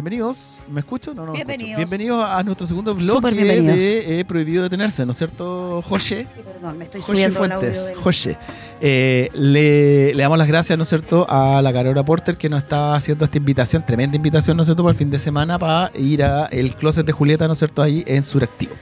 [0.00, 1.12] Bienvenidos, ¿me escucho?
[1.12, 1.32] No, no.
[1.32, 1.76] Bienvenidos.
[1.76, 6.26] Bienvenidos a nuestro segundo bloque de eh, Prohibido Detenerse, ¿no es cierto, José?
[6.42, 8.38] Perdón, me estoy José Fuentes, del- José.
[8.80, 12.62] Eh, le, le damos las gracias, ¿no es cierto?, a la Carora Porter que nos
[12.62, 15.90] está haciendo esta invitación, tremenda invitación, ¿no es cierto?, para el fin de semana para
[15.94, 18.72] ir a el closet de Julieta, ¿no es cierto?, ahí en Suractivo.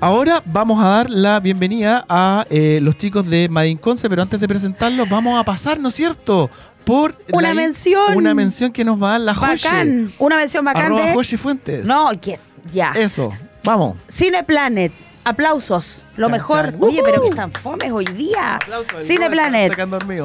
[0.00, 4.38] Ahora vamos a dar la bienvenida a eh, los chicos de Madin Conce, pero antes
[4.38, 6.50] de presentarlos vamos a pasar, ¿no es cierto?,
[6.86, 8.16] por Una la- mención.
[8.16, 9.32] una mención que nos va a dar la.
[9.34, 10.12] Bacán.
[10.18, 11.36] Una mención bacán Arroba de...
[11.38, 11.84] Fuentes.
[11.84, 12.38] No, que
[12.72, 12.92] ya.
[12.96, 13.96] Eso, vamos.
[14.10, 14.92] Cineplanet.
[15.24, 16.04] Aplausos.
[16.16, 16.64] Lo Chan, mejor.
[16.70, 16.76] chan.
[16.80, 17.28] Oye, pero que Ujú.
[17.30, 18.54] están fomes hoy día.
[18.54, 19.72] Aplausos, Cineplanet.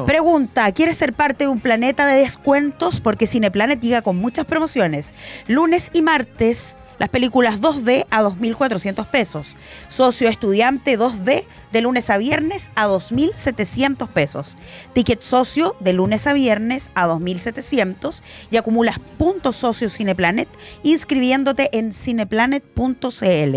[0.06, 3.00] Pregunta, ¿quieres ser parte de un planeta de descuentos?
[3.00, 5.12] Porque Cineplanet llega con muchas promociones.
[5.48, 9.56] Lunes y martes, las películas 2D a 2.400 pesos.
[9.88, 14.58] Socio estudiante 2D de lunes a viernes a 2.700 pesos.
[14.92, 20.48] Ticket socio de lunes a viernes a 2.700 y acumulas puntos socio Cineplanet
[20.82, 23.56] inscribiéndote en cineplanet.cl.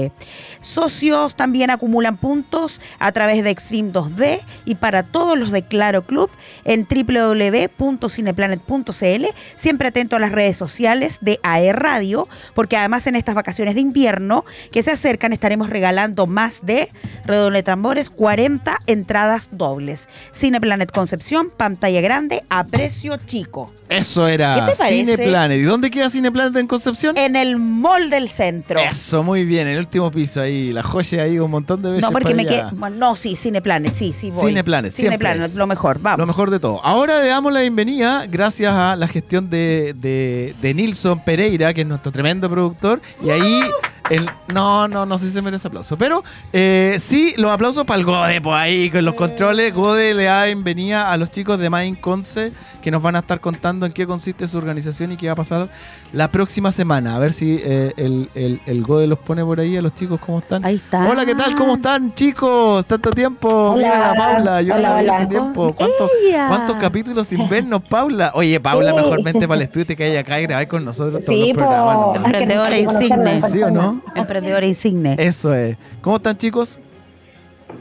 [0.62, 6.06] Socios también acumulan puntos a través de Extreme 2D y para todos los de Claro
[6.06, 6.30] Club
[6.64, 9.26] en www.cineplanet.cl.
[9.56, 13.82] Siempre atento a las redes sociales de AE Radio, porque además en estas vacaciones de
[13.82, 16.92] invierno que se acercan estaremos regalando más de,
[17.26, 20.08] redoble de tambores, 40 entradas dobles.
[20.32, 23.74] Cineplanet Concepción, pantalla grande a precio chico.
[23.90, 25.16] Eso era ¿Qué te parece?
[25.16, 25.60] Cineplanet.
[25.60, 27.18] ¿Y dónde queda Cineplanet en Concepción?
[27.18, 28.80] En el mall del centro.
[28.80, 32.04] Eso, muy bien, en el último piso ahí, la joya ahí un montón de veces.
[32.04, 32.64] No, porque para me quedé.
[32.74, 34.50] bueno, No, sí, Cineplanet, sí, sí voy.
[34.50, 36.20] Cineplanet, Cineplanet, lo mejor, vamos.
[36.20, 36.80] Lo mejor de todo.
[36.84, 41.82] Ahora le damos la bienvenida gracias a la gestión de, de, de Nilson Pereira, que
[41.82, 43.02] es nuestro tremendo productor.
[43.22, 43.62] Y ahí,
[44.10, 45.98] el, no, no, no sé si se merece aplauso.
[45.98, 46.24] Pero
[46.54, 49.74] eh, sí, los aplausos para el Gode, pues ahí con los controles.
[49.74, 52.52] Gode le da bienvenida a los chicos de Mind Conce,
[52.82, 55.36] que nos van a estar contando en qué consiste su organización y qué va a
[55.36, 55.70] pasar
[56.14, 57.16] la próxima semana.
[57.16, 60.20] A ver si eh, el, el, el Gode los pone por ahí a los chicos,
[60.20, 60.64] ¿cómo están?
[60.66, 61.08] Ahí está.
[61.10, 61.56] Hola, ¿qué tal?
[61.56, 62.86] ¿Cómo están, chicos?
[62.86, 63.72] Tanto tiempo.
[63.72, 63.76] Hola.
[63.88, 64.62] Mira la Paula.
[64.62, 65.74] Yo no Hola, la vi hace tiempo.
[65.76, 66.48] ¿Cuántos, Ella.
[66.48, 68.32] ¿Cuántos capítulos sin vernos, Paula?
[68.36, 68.96] Oye, Paula, Sí.
[68.98, 71.48] mejor vente para el estudio y te caes acá y grabar con nosotros todos Sí,
[71.54, 71.96] los programas.
[71.96, 72.16] po.
[72.18, 72.24] ¿no?
[72.24, 73.42] Conocernos insigne.
[73.50, 73.95] ¿Sí o persona.
[73.96, 74.04] No?
[74.16, 75.16] Emprendedora insigne.
[75.18, 75.78] Eso es.
[76.02, 76.80] ¿Cómo están, chicos?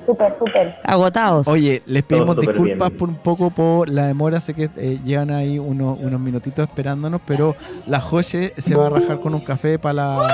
[0.05, 0.77] Súper, súper.
[0.83, 1.47] Agotados.
[1.47, 2.99] Oye, les pedimos disculpas bien.
[2.99, 4.41] por un poco por la demora.
[4.41, 7.55] Sé que eh, llegan ahí unos, unos minutitos esperándonos, pero
[7.87, 10.27] la Joche se va a rajar con un café para la,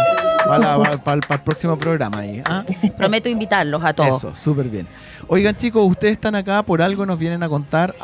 [0.47, 2.43] para la- para- para el próximo programa ahí.
[2.47, 2.65] ¿ah?
[2.97, 4.17] Prometo invitarlos a todos.
[4.19, 4.87] Eso, súper bien.
[5.29, 7.95] Oigan, chicos, ustedes están acá por algo, nos vienen a contar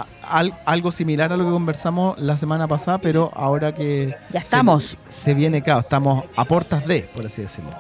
[0.65, 4.97] algo similar a lo que conversamos la semana pasada, pero ahora que Ya estamos.
[5.09, 7.71] se, se viene, claro, estamos a portas de, por así decirlo.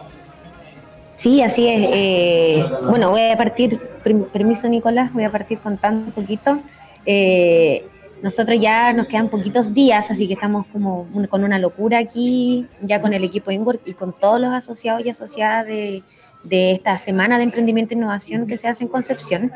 [1.14, 1.88] Sí, así es.
[1.92, 6.58] eh, bueno, voy a partir, per- permiso Nicolás, voy a partir contando un poquito.
[7.06, 7.86] Eh,
[8.22, 12.66] nosotros ya nos quedan poquitos días, así que estamos como un- con una locura aquí,
[12.82, 16.02] ya con el equipo Inwork y con todos los asociados y asociadas de,
[16.42, 19.52] de esta semana de emprendimiento e innovación que se hace en Concepción.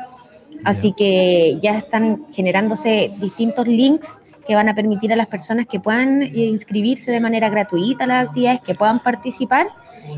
[0.63, 5.79] Así que ya están generándose distintos links que van a permitir a las personas que
[5.79, 9.67] puedan eh, inscribirse de manera gratuita a las actividades, que puedan participar.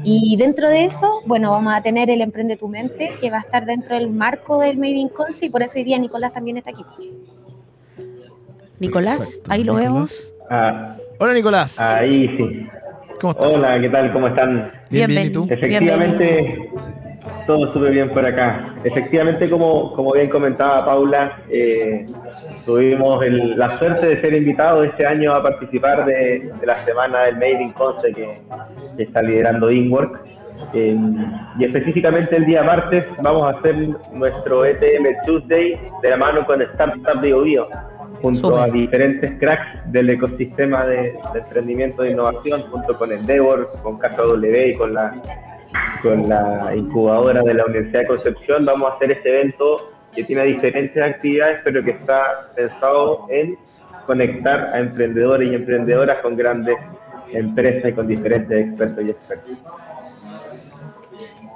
[0.04, 3.42] Y dentro de eso, bueno, vamos a tener el Emprende tu Mente, que va a
[3.42, 6.58] estar dentro del marco del Made in Conce, y por eso hoy día Nicolás también
[6.58, 6.84] está aquí.
[8.80, 9.52] Nicolás, Perfecto.
[9.52, 9.94] ahí lo Nicolás.
[9.94, 10.34] vemos.
[10.50, 11.80] Ah, Hola, Nicolás.
[11.80, 12.68] ahí sí.
[13.22, 13.56] ¿Cómo estás?
[13.56, 14.12] Hola, ¿qué tal?
[14.12, 14.72] ¿Cómo están?
[14.90, 15.48] Bien, bien, ¿y tú?
[15.50, 16.70] Efectivamente,
[17.48, 18.74] todo súper bien por acá.
[18.84, 22.06] Efectivamente, como, como bien comentaba Paula, eh,
[22.66, 27.24] tuvimos el- la suerte de ser invitados este año a participar de, de la semana
[27.24, 28.42] del Made in Conce que,
[28.98, 30.19] que está liderando Inwork.
[30.74, 30.96] Eh,
[31.58, 33.76] y específicamente el día martes vamos a hacer
[34.12, 37.68] nuestro ETM Tuesday de la mano con Startup Bio Bio,
[38.24, 44.00] junto a diferentes cracks del ecosistema de, de emprendimiento e innovación, junto con Endeavor, con
[44.00, 45.14] KW y con la,
[46.02, 48.66] con la incubadora de la Universidad de Concepción.
[48.66, 53.58] Vamos a hacer este evento que tiene diferentes actividades, pero que está pensado en
[54.06, 56.78] conectar a emprendedores y emprendedoras con grandes
[57.34, 59.58] empresas y con diferentes expertos y expertos.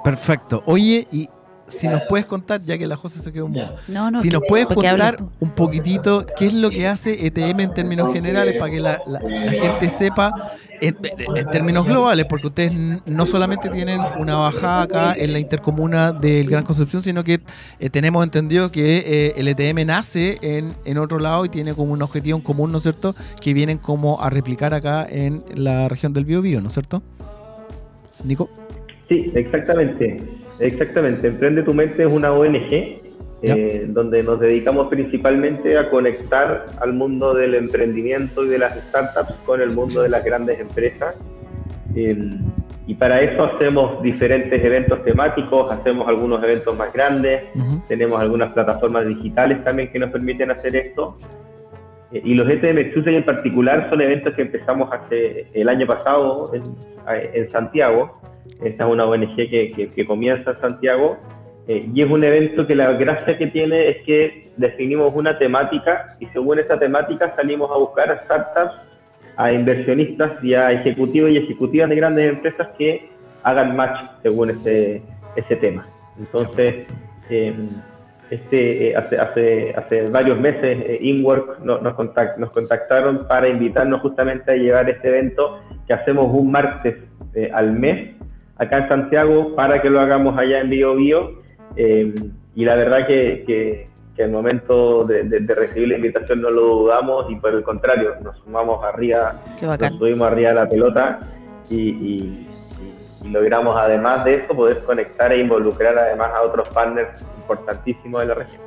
[0.04, 0.62] Perfecto.
[0.66, 1.30] Oye, y
[1.68, 4.42] si nos puedes contar, ya que la José se quedó muda, No, no, si nos
[4.48, 8.80] puedes contar un poquitito qué es lo que hace ETM en términos generales para que
[8.80, 10.32] la, la- la gente sepa
[10.80, 10.96] en,
[11.36, 12.72] en términos globales, porque ustedes
[13.06, 17.40] no solamente tienen una bajada acá en la intercomuna del Gran Concepción, sino que
[17.80, 21.92] eh, tenemos entendido que eh, el ETM nace en, en otro lado y tiene como
[21.92, 25.88] un objetivo en común, ¿no es cierto?, que vienen como a replicar acá en la
[25.88, 27.02] región del Biobío, ¿no es cierto?
[28.24, 28.48] Nico.
[29.08, 30.16] Sí, exactamente.
[30.60, 31.28] Exactamente.
[31.28, 33.00] Emprende tu mente es una ONG
[33.40, 39.34] eh, donde nos dedicamos principalmente a conectar al mundo del emprendimiento y de las startups
[39.44, 41.14] con el mundo de las grandes empresas.
[41.94, 42.16] Eh,
[42.88, 47.42] y para eso hacemos diferentes eventos temáticos, hacemos algunos eventos más grandes,
[47.86, 51.16] tenemos algunas plataformas digitales también que nos permiten hacer esto.
[52.10, 56.52] Eh, y los ETM Tuesday en particular son eventos que empezamos hace el año pasado
[56.54, 56.74] en,
[57.34, 58.18] en Santiago.
[58.62, 61.16] Esta es una ONG que, que, comienza en Santiago
[61.68, 66.16] eh, y es un evento que la gracia que tiene es que definimos una temática
[66.18, 68.74] y según esa temática salimos a buscar a startups,
[69.36, 73.08] a inversionistas y a ejecutivos y ejecutivas de grandes empresas que
[73.42, 75.02] hagan match según ese,
[75.36, 75.86] ese tema.
[76.18, 76.86] Entonces,
[78.30, 81.94] este, eh, hace, hace, hace, varios meses eh, InWork nos, nos,
[82.38, 86.96] nos, contactaron para invitarnos justamente a llevar este evento que hacemos un martes
[87.34, 88.16] eh, al mes
[88.58, 91.42] acá en Santiago para que lo hagamos allá en Bio Bio.
[91.76, 96.62] y la verdad que, que, que al momento de, de, recibir la invitación no lo
[96.62, 101.20] dudamos y por el contrario, nos sumamos arriba, nos subimos arriba de la pelota
[101.70, 102.48] y, y
[103.22, 108.26] y logramos además de eso poder conectar e involucrar además a otros partners importantísimos de
[108.26, 108.60] la región.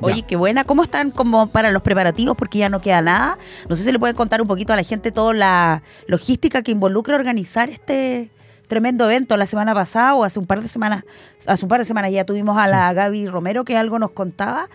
[0.00, 0.64] Oye, qué buena.
[0.64, 2.36] ¿Cómo están como para los preparativos?
[2.36, 3.38] Porque ya no queda nada.
[3.68, 6.72] No sé si le pueden contar un poquito a la gente toda la logística que
[6.72, 8.30] involucra organizar este
[8.72, 11.04] tremendo evento la semana pasada o hace un par de semanas,
[11.46, 14.66] hace un par de semanas ya tuvimos a la Gaby Romero que algo nos contaba.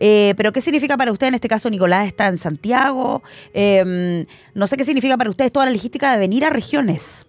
[0.00, 1.28] Eh, pero ¿qué significa para usted?
[1.28, 3.22] En este caso, Nicolás está en Santiago.
[3.52, 7.28] Em, no sé qué significa para ustedes toda la logística de venir a regiones.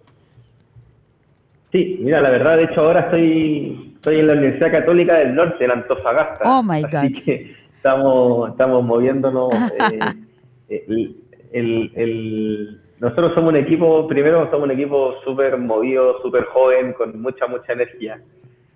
[1.70, 5.64] Sí, mira, la verdad, de hecho ahora estoy, estoy en la Universidad Católica del Norte,
[5.64, 6.40] en Antofagasta.
[6.42, 6.94] Oh, my God.
[6.96, 9.52] Así que estamos, estamos moviéndonos.
[10.68, 11.14] Eh,
[11.52, 17.46] el, nosotros somos un equipo, primero somos un equipo súper movido, súper joven, con mucha,
[17.46, 18.20] mucha energía.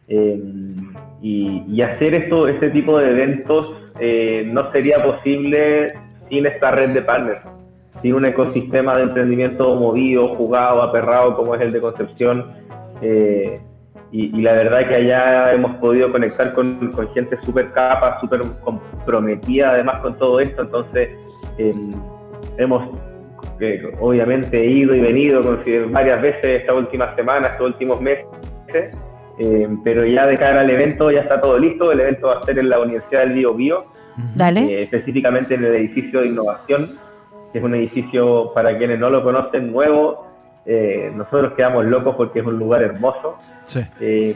[0.09, 0.43] Eh,
[1.23, 5.93] y, hacer esto, este tipo de eventos eh, no sería posible
[6.29, 7.41] sin esta red de partners,
[8.03, 12.47] sin un ecosistema de emprendimiento movido, jugado, aperrado como es el de Concepción
[13.03, 13.61] eh,
[14.13, 20.01] y, la verdad que allá hemos podido conectar con, gente súper capa, súper comprometida además
[20.01, 21.11] con todo esto, entonces
[21.59, 21.93] em,
[22.59, 22.89] hemos
[23.61, 25.43] eh, obviamente ido y venido
[25.91, 28.97] varias veces esta última semana, estos últimos meses,
[29.39, 32.43] em, pero ya de cara al evento ya está todo listo, el evento va a
[32.43, 33.85] ser en la Universidad del Bio Bio,
[34.39, 36.99] eh, específicamente en el edificio de innovación,
[37.53, 40.27] que es un edificio para quienes no lo conocen nuevo,
[40.67, 43.37] eh, nosotros quedamos locos porque es un lugar hermoso.
[44.01, 44.35] Eh,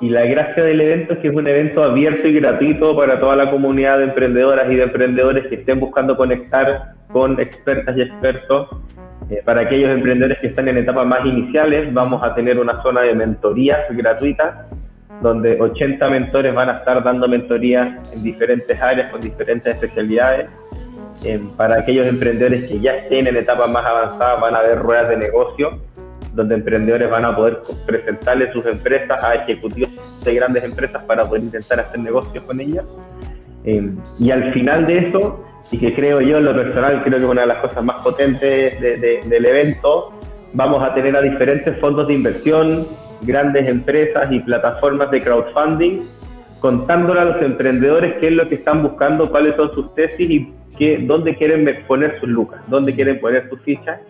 [0.00, 3.34] y la gracia del evento es que es un evento abierto y gratuito para toda
[3.34, 8.68] la comunidad de emprendedoras y de emprendedores que estén buscando conectar con expertas y expertos.
[9.30, 13.02] Eh, para aquellos emprendedores que están en etapas más iniciales, vamos a tener una zona
[13.02, 14.66] de mentorías gratuitas,
[15.20, 20.50] donde 80 mentores van a estar dando mentorías en diferentes áreas, con diferentes especialidades
[21.56, 25.16] para aquellos emprendedores que ya estén en etapas más avanzadas, van a haber ruedas de
[25.16, 25.80] negocio
[26.32, 29.90] donde emprendedores van a poder presentarle sus empresas a ejecutivos
[30.24, 32.84] de grandes empresas para poder intentar hacer negocios con ellas.
[33.64, 37.24] Em, y al final de eso, y que creo yo en lo personal, creo que
[37.24, 40.12] es una de las cosas más potentes del evento,
[40.52, 42.86] vamos a tener a diferentes fondos de inversión,
[43.22, 46.02] grandes empresas y plataformas de crowdfunding
[46.60, 50.52] contándole a los emprendedores qué es lo que están buscando, cuáles son sus tesis y
[50.76, 54.00] qué, dónde quieren poner sus lucas, dónde quieren poner sus fichas.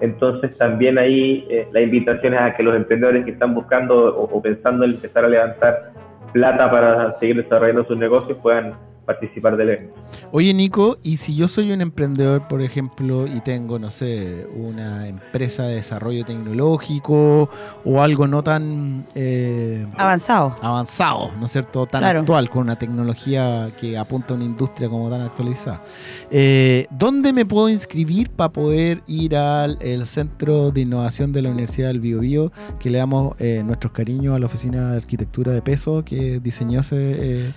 [0.00, 4.24] Entonces también ahí eh, la invitación es a que los emprendedores que están buscando o,
[4.24, 5.92] o pensando en empezar a levantar
[6.32, 8.74] plata para seguir desarrollando sus negocios puedan
[9.04, 9.94] participar del evento.
[10.32, 15.08] Oye, Nico, y si yo soy un emprendedor, por ejemplo, y tengo, no sé, una
[15.08, 17.48] empresa de desarrollo tecnológico
[17.84, 19.06] o algo no tan...
[19.14, 20.54] Eh, avanzado.
[20.60, 21.86] Avanzado, ¿no es cierto?
[21.86, 25.82] Tan actual, con una tecnología que apunta a una industria como tan actualizada.
[26.30, 31.88] Eh, ¿Dónde me puedo inscribir para poder ir al Centro de Innovación de la Universidad
[31.88, 36.04] del Biobío, que le damos eh, nuestros cariños a la Oficina de Arquitectura de Peso,
[36.04, 37.52] que diseñó ese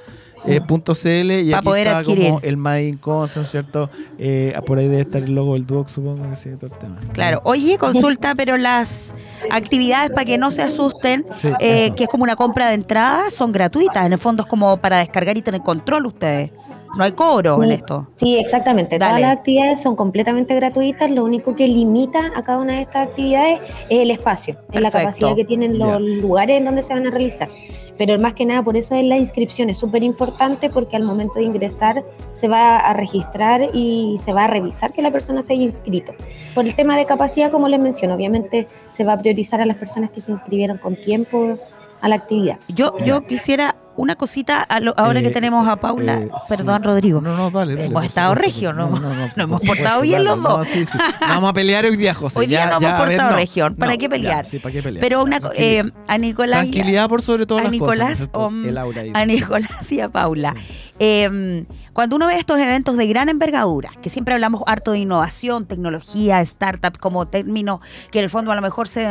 [0.46, 2.26] Eh, punto .cl y Pa' aquí poder está adquirir.
[2.28, 3.90] como el Made in Conce, ¿no es cierto?
[4.18, 6.96] Eh, por ahí debe estar el logo del Duoc, supongo que sí, todo el tema.
[7.12, 7.40] Claro.
[7.44, 9.14] Oye, consulta, pero las
[9.50, 13.30] actividades para que no se asusten, Sí, eh, que es como una compra de entrada,
[13.30, 14.04] son gratuitas.
[14.06, 16.50] En el fondo es como para descargar y tener control ustedes.
[16.96, 18.06] No hay cobro en esto.
[18.14, 18.98] Sí, exactamente.
[18.98, 19.10] Dale.
[19.10, 21.10] Todas las actividades son completamente gratuitas.
[21.10, 24.90] Lo único que limita a cada una de estas actividades es el espacio, es la
[24.90, 27.48] capacidad que tienen los lugares en donde se van a realizar.
[27.96, 29.70] Pero más que nada, por eso es la inscripción.
[29.70, 34.44] Es súper importante porque al momento de ingresar se va a registrar y se va
[34.44, 36.12] a revisar que la persona se haya inscrito.
[36.54, 39.76] Por el tema de capacidad, como les menciono, obviamente se va a priorizar a las
[39.76, 41.56] personas que se inscribieron con tiempo
[42.00, 42.58] a la actividad.
[42.68, 46.14] Yo, yo quisiera una cosita a lo- ahora que Eh, tenemos a Paula.
[46.20, 46.86] eh, Perdón, sí.
[46.88, 47.20] Rodrigo.
[47.20, 47.86] No, no, dale, dale.
[47.86, 48.88] Hemos estado supuesto, regio, por- ¿no?
[49.00, 50.58] no, no, Nos hemos portado bien los dos.
[50.58, 50.98] No, sí, sí.
[50.98, 52.38] No vamos a pelear hoy día, José.
[52.38, 53.36] Hoy día Ya, no hemos ya, ver, portado no.
[53.36, 53.74] región.
[53.76, 54.44] ¿Para No, qué pelear?
[54.44, 55.00] ya, sí, ¿para qué pelear?
[55.00, 58.54] Pero una, eh, a Nicolás Tranquilidad por sobre todas a las Nicolás, cosas.
[58.54, 60.54] ¿no el aura a Nicolás y a Paula.
[60.98, 65.66] Eh, cuando uno ve estos eventos de gran envergadura, que siempre hablamos harto de innovación,
[65.66, 69.06] tecnología, startup, como términos que en el fondo a lo mejor se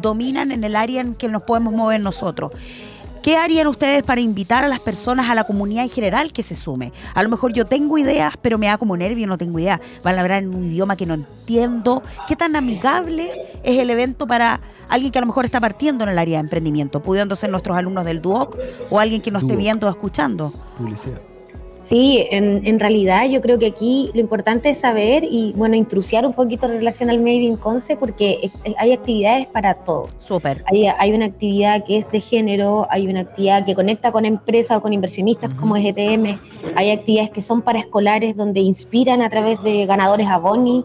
[0.00, 2.52] dominan en el área en que nos podemos mover nosotros.
[3.22, 6.54] ¿Qué harían ustedes para invitar a las personas, a la comunidad en general que se
[6.54, 6.92] sume?
[7.14, 9.80] A lo mejor yo tengo ideas, pero me da como nervio, no tengo idea.
[10.04, 12.02] Van a hablar en un idioma que no entiendo.
[12.26, 13.30] ¿Qué tan amigable
[13.62, 16.40] es el evento para alguien que a lo mejor está partiendo en el área de
[16.40, 18.56] emprendimiento, pudiendo ser nuestros alumnos del DUOC
[18.90, 20.52] o alguien que nos esté viendo o escuchando?
[20.76, 21.20] Publicidad.
[21.88, 26.26] Sí, en, en realidad yo creo que aquí lo importante es saber y, bueno, intrusiar
[26.26, 30.10] un poquito en relación al Made in Conce porque hay actividades para todo.
[30.18, 30.62] Súper.
[30.66, 34.76] Hay, hay una actividad que es de género, hay una actividad que conecta con empresas
[34.76, 35.60] o con inversionistas Ujú.
[35.60, 36.38] como es ETM,
[36.76, 40.84] hay actividades que son para escolares donde inspiran a través de ganadores a Boni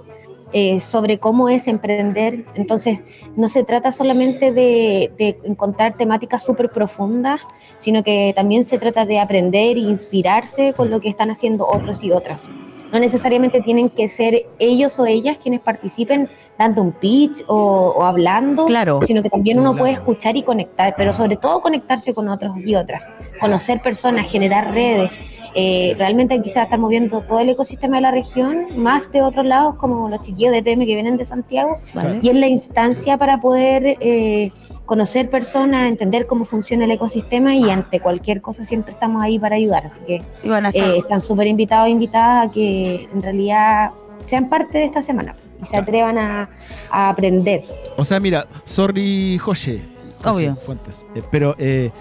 [0.53, 2.45] eh, sobre cómo es emprender.
[2.55, 3.03] Entonces,
[3.35, 7.41] no se trata solamente de, de encontrar temáticas súper profundas,
[7.77, 12.03] sino que también se trata de aprender e inspirarse con lo que están haciendo otros
[12.03, 12.49] y otras.
[12.91, 16.29] No necesariamente tienen que ser ellos o ellas quienes participen
[16.59, 17.55] dando un pitch o,
[17.97, 18.99] o hablando, Claro.
[19.07, 19.81] sino que también uno Claro.
[19.83, 24.71] puede escuchar y conectar, pero sobre todo conectarse con otros y otras, conocer personas, generar
[24.71, 25.09] redes.
[25.55, 29.75] Eh, realmente a estar moviendo todo el ecosistema de la región, más de otros lados
[29.75, 32.19] como los chiquillos de TM que vienen de Santiago, ¿vale?
[32.21, 34.51] y es la instancia para poder eh,
[34.85, 39.55] conocer personas, entender cómo funciona el ecosistema y ante cualquier cosa siempre estamos ahí para
[39.55, 39.85] ayudar.
[39.85, 43.91] Así que eh, están súper invitados e invitadas a que en realidad
[44.25, 46.49] sean parte de esta semana y se atrevan a,
[46.89, 47.63] a aprender.
[47.97, 49.81] O sea, mira, sorry, José.
[50.25, 50.55] Obvio.
[50.55, 51.05] Fuentes.
[51.15, 51.91] Eh, pero eh,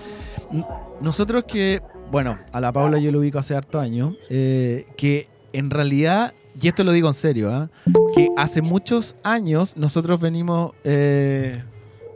[1.01, 1.81] nosotros que,
[2.13, 6.69] bueno, a la Paula yo lo ubico hace harto años, eh, que en realidad, y
[6.69, 7.71] esto lo digo en serio, ¿ah?
[8.15, 11.63] que hace muchos años nosotros venimos, eh,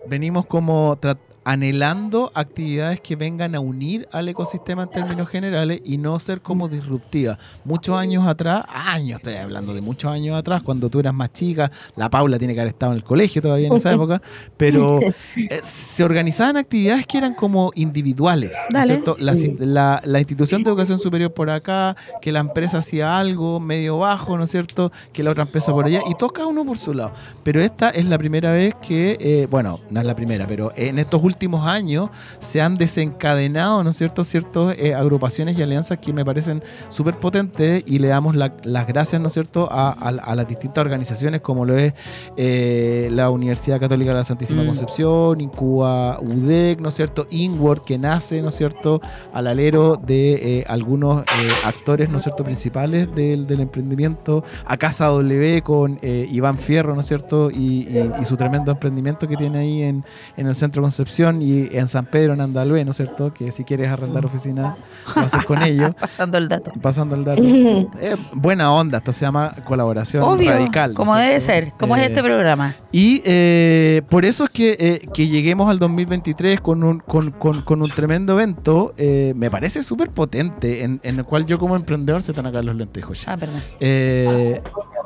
[0.09, 5.97] venimos como tra- anhelando actividades que vengan a unir al ecosistema en términos generales y
[5.97, 7.39] no ser como disruptivas.
[7.65, 11.71] Muchos años atrás, años, estoy hablando de muchos años atrás, cuando tú eras más chica,
[11.95, 14.21] la Paula tiene que haber estado en el colegio todavía en esa época,
[14.57, 14.99] pero
[15.37, 19.17] eh, se organizaban actividades que eran como individuales, ¿no es cierto?
[19.21, 23.99] La, la- la institución de educación superior por acá, que la empresa hacía algo medio
[23.99, 24.91] bajo, ¿no es cierto?
[25.13, 27.13] Que la otra empresa por allá, y todos cada uno por su lado.
[27.45, 30.99] Pero esta es la primera vez que, eh, bueno, no es la primera, pero en
[30.99, 36.13] estos últimos años se han desencadenado, ¿no es cierto?, ciertas eh, agrupaciones y alianzas que
[36.13, 40.09] me parecen súper potentes y le damos la- las gracias, ¿no es cierto?, a, a-
[40.09, 41.93] a las distintas organizaciones como lo es
[42.37, 44.67] eh, la Universidad Católica de la Santísima Mm.
[44.67, 49.01] Concepción, Incuba UDEC, ¿no es cierto?, Inward, que nace, ¿no es cierto?,
[49.33, 51.23] al alero de eh, algunos
[51.65, 57.01] actores, ¿no es cierto?, principales del, del emprendimiento, a Casa W con Iván Fierro, ¿no
[57.01, 57.57] es cierto?, y,
[57.89, 60.05] y- y su tremendo emprendimiento que tiene ahí en,
[60.37, 63.65] en el Centro Concepción y en San Pedro, en Andalue, ¿no es cierto?, que si
[63.65, 64.77] quieres arrendar oficina,
[65.15, 65.93] lo haces con ellos.
[66.01, 66.73] pasando el dato.
[66.81, 67.43] Pasando el dato.
[67.43, 70.91] Eh, buena onda, esto se llama colaboración Obvio, radical.
[70.91, 72.75] ¿no es como debe ser, como es Eh, este programa.
[72.93, 77.63] y eh, por eso es que, eh, que lleguemos al 2023 con un, con, con-
[77.63, 81.77] con un tremendo evento, eh, me parece súper potente, en, en el cual yo como
[81.77, 83.27] emprendedor se están acá los lentes, José.
[83.29, 83.61] Ah, perdón.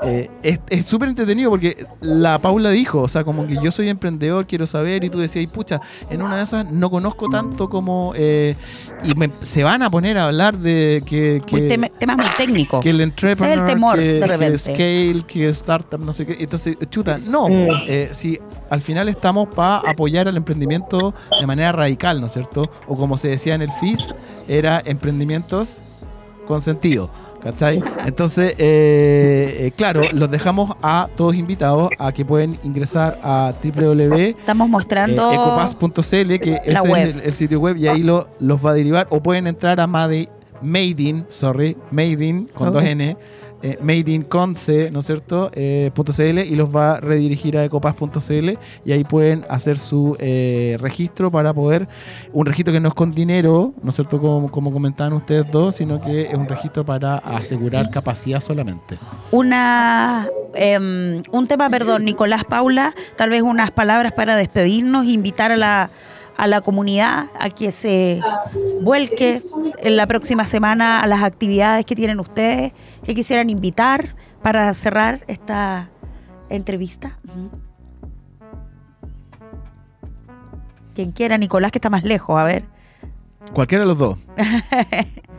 [0.03, 3.89] Eh, es es súper entretenido porque la Paula dijo, o sea, como que yo soy
[3.91, 5.79] emprendedor, quiero saber, y tú decías, y pucha,
[6.09, 8.13] en una de esas no conozco tanto como...
[8.17, 8.57] eh,
[9.05, 11.43] y me- se van a poner a hablar de que...
[11.51, 12.83] Muy que temas muy técnicos.
[12.83, 14.59] que el entrepreneur, es el temor, que, de que repente.
[14.59, 16.37] scale, que startup, no sé qué.
[16.41, 17.49] Entonces, chuta, no.
[17.49, 17.69] Mm.
[17.87, 18.39] eh, si
[18.71, 22.71] al final estamos para apoyar al emprendimiento de manera radical, ¿no es cierto?
[22.89, 24.09] O como se decía en el FIS,
[24.49, 25.81] era emprendimientos
[26.47, 27.11] con sentido.
[27.43, 27.83] ¿Cachai?
[28.05, 34.31] Entonces, eh, eh, claro, los dejamos a todos invitados a que pueden ingresar a www
[34.39, 38.71] Estamos mostrando eh, ecopass.cl, que es el, el sitio web y ahí lo, los va
[38.71, 39.07] a derivar.
[39.11, 40.29] O pueden entrar a Made,
[40.61, 43.17] Made in, sorry, Made in con dos N,
[43.63, 45.51] eh, Made in con C, ¿no es cierto?
[45.55, 45.91] Eh,
[46.47, 48.51] y los va a redirigir a ecopass.cl
[48.85, 51.89] y ahí pueden hacer su eh, registro para poder,
[52.33, 54.21] un registro que no es con dinero, ¿no es cierto?
[54.21, 58.99] Como, como comentaban ustedes dos, sino que es un registro para asegurar capacidad solamente.
[59.31, 65.57] una em, un tema, perdón, Nicolás Paula, tal vez unas palabras para despedirnos, invitar a
[65.57, 65.91] la
[66.41, 68.23] a la comunidad a que se
[68.81, 69.43] vuelque
[69.79, 72.73] en la próxima semana a las actividades que tienen ustedes,
[73.05, 75.91] que quisieran invitar para cerrar esta
[76.49, 77.19] entrevista.
[80.95, 82.65] Quien quiera, Nicolás, que está más lejos, a ver.
[83.53, 84.19] Cualquiera de los dos.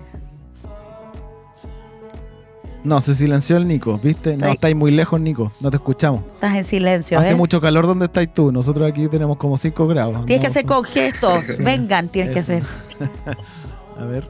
[2.83, 4.35] No, se silenció el Nico, ¿viste?
[4.37, 5.51] No, estáis muy lejos, Nico.
[5.59, 6.23] No te escuchamos.
[6.35, 7.19] Estás en silencio.
[7.19, 7.35] Hace ¿eh?
[7.35, 8.51] mucho calor donde estáis tú.
[8.51, 10.25] Nosotros aquí tenemos como 5 grados.
[10.25, 10.41] Tienes ¿no?
[10.41, 11.57] que hacer con gestos.
[11.59, 12.63] Vengan, tienes que hacer.
[13.99, 14.27] A ver.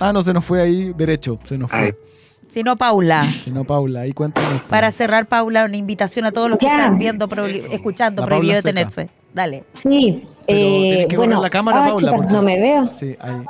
[0.00, 1.38] Ah, no, se nos fue ahí derecho.
[1.44, 1.96] Se nos fue.
[2.50, 3.22] Si no, Paula.
[3.22, 4.62] Si no, Paula, ahí cuéntanos.
[4.62, 6.78] Para cerrar, Paula, una invitación a todos los que Ya.
[6.78, 7.28] están viendo,
[7.70, 9.08] escuchando, La prohibido detenerse.
[9.32, 9.64] Dale.
[9.72, 12.90] Sí, Pero eh, que bueno, la cámara, ah, Paula, no me veo.
[12.92, 13.44] Sí, ahí.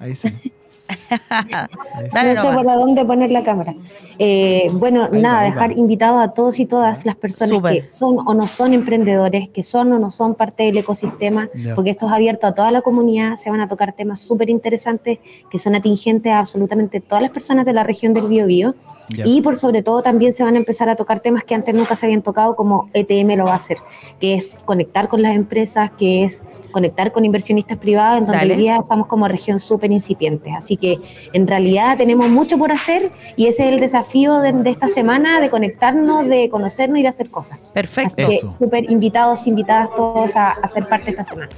[0.00, 0.32] Ahí sí.
[2.12, 3.74] Dale no sé por dónde poner la cámara.
[4.18, 5.74] Eh, bueno, Ahí nada, va, dejar va.
[5.74, 9.92] invitados a todos y todas las personas que son o no son emprendedores, que son
[9.92, 13.50] o no son parte del ecosistema, porque esto es abierto a toda la comunidad, se
[13.50, 15.18] van a tocar temas súper interesantes
[15.50, 18.74] que son atingentes a absolutamente todas las personas de la región del Biobío.
[19.10, 19.26] Ya.
[19.26, 21.96] Y por sobre todo también se van a empezar a tocar temas que antes nunca
[21.96, 23.78] se habían tocado, como ETM lo va a hacer,
[24.20, 28.54] que es conectar con las empresas, que es conectar con inversionistas privados, en donde Dale.
[28.54, 30.52] hoy día estamos como región súper incipientes.
[30.56, 30.98] Así que
[31.32, 35.40] en realidad tenemos mucho por hacer y ese es el desafío de, de esta semana,
[35.40, 37.58] de conectarnos, de conocernos y de hacer cosas.
[37.72, 38.22] Perfecto.
[38.22, 41.48] Así que súper invitados, invitadas todos a, a ser parte esta semana.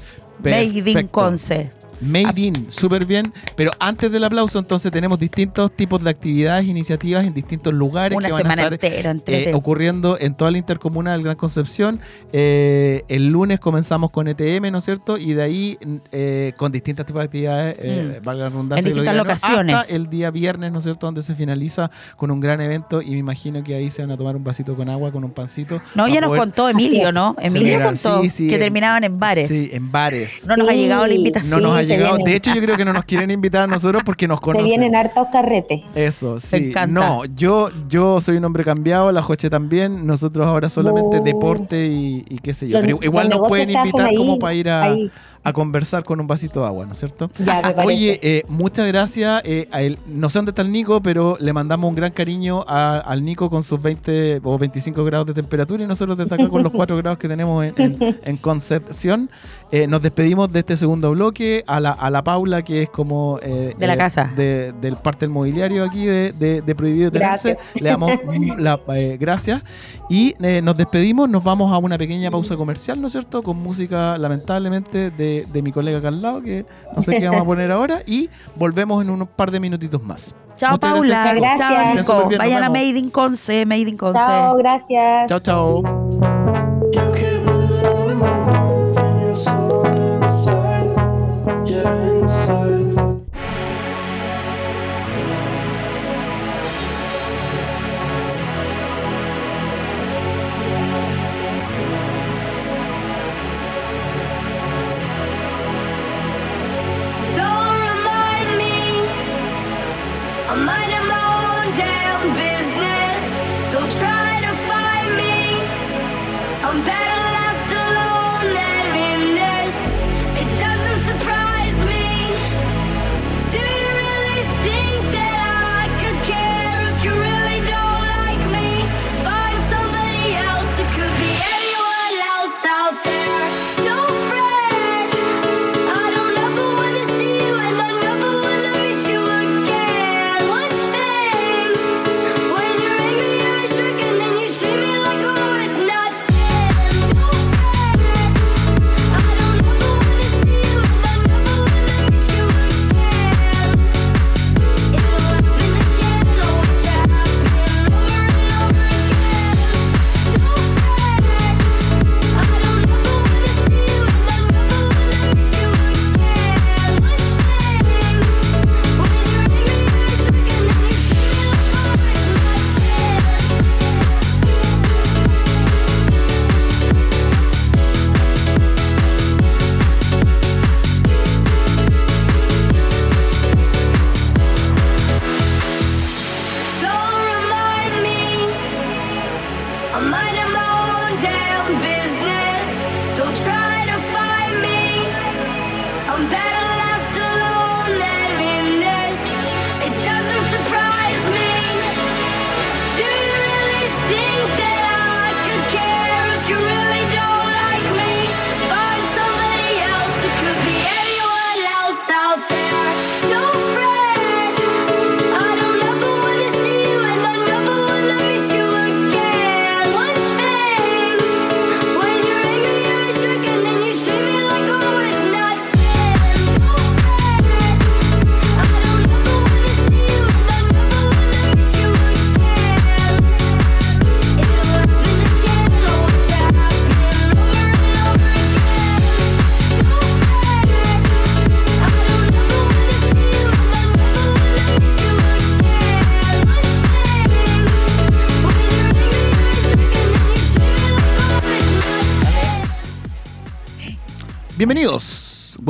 [0.43, 1.11] Perfecto.
[1.11, 1.80] Conce.
[2.01, 3.33] Made in, súper bien.
[3.57, 8.29] Pero antes del aplauso, entonces tenemos distintos tipos de actividades, iniciativas en distintos lugares Una
[8.29, 12.01] que van semana a estar entera, eh, ocurriendo en toda la intercomuna del Gran Concepción.
[12.33, 15.19] Eh, el lunes comenzamos con ETM, ¿no es cierto?
[15.19, 15.79] Y de ahí
[16.13, 18.25] eh, con distintos tipos de actividades, Mm.
[18.25, 18.79] valga la redundancia.
[18.81, 19.23] En lo distintas ¿no?
[19.25, 19.77] locaciones.
[19.77, 21.07] Hasta el día viernes, ¿no es cierto?
[21.07, 24.17] Donde se finaliza con un gran evento y me imagino que ahí se van a
[24.17, 25.81] tomar un vasito con agua, con un pancito.
[25.95, 27.37] No, ya nos contó Emilio, ¿no?
[27.41, 29.49] Emilio contó Sí, sí, que en- terminaban en bares.
[29.49, 30.47] Sí, en bares.
[30.47, 31.63] No nos ha llegado la No invitación.
[31.63, 32.17] nos ha llegado.
[32.17, 32.25] vienen.
[32.33, 34.67] De hecho, yo creo que no nos quieren invitar a nosotros porque nos Se conocen.
[34.67, 35.83] vienen hartos carretes.
[35.95, 36.57] Eso, sí.
[36.57, 36.87] encanta.
[37.01, 40.07] No, yo, yo soy un hombre cambiado, la Joche también.
[40.07, 41.23] Nosotros ahora solamente Oh.
[41.23, 42.79] deporte y, y qué sé yo.
[42.79, 45.11] Los- Pero igual nos pueden se invitar como para ir a, ahí.
[45.43, 47.31] A conversar con un vasito de agua, ¿no es cierto?
[47.39, 47.85] Ya, me.
[47.85, 49.41] Oye, eh, muchas gracias.
[49.45, 49.99] eh, a él.
[50.07, 53.49] No sé dónde está el Nico, pero le mandamos un gran cariño a- al Nico
[53.49, 56.97] con sus 20 o 25 grados de temperatura y nosotros desde acá con los 4
[56.99, 59.31] grados que tenemos en, en- en Concepción.
[59.73, 61.65] Eh, nos despedimos de este segundo bloque.
[61.67, 63.39] A la, a la Paula, que es como...
[63.43, 64.31] eh, De la eh, casa.
[64.37, 67.57] De, del parte del mobiliario aquí de, de- de Prohibido Tenerse.
[67.81, 69.63] Le damos mm, la, eh, gracias.
[70.11, 71.31] Y nos despedimos.
[71.31, 73.43] Nos vamos a una pequeña pausa comercial, ¿no es cierto?
[73.43, 77.43] Con música, lamentablemente, de, de mi colega acá al lado, que no sé qué vamos
[77.43, 78.03] a poner ahora.
[78.07, 80.35] Y volvemos en unos par de minutitos más.
[80.57, 81.35] Chao, Muchas Paula.
[81.35, 81.59] gracias.
[81.59, 82.09] Chao, Gracias.
[82.09, 82.39] Nico.
[82.39, 82.69] Vayan a.
[82.69, 84.19] Made in Conce, Made in Conce.
[84.19, 85.27] Chao, gracias.
[85.27, 86.50] Chao, chao.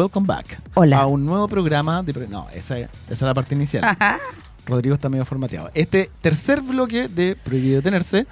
[0.01, 0.59] Welcome back.
[0.75, 1.01] Hola.
[1.01, 2.27] A un nuevo programa de...
[2.27, 3.85] No, esa, esa es la parte inicial.
[3.85, 4.19] Ajá.
[4.65, 5.71] Rodrigo está medio formateado.
[5.75, 8.27] Este tercer bloque de Prohibido Detenerse,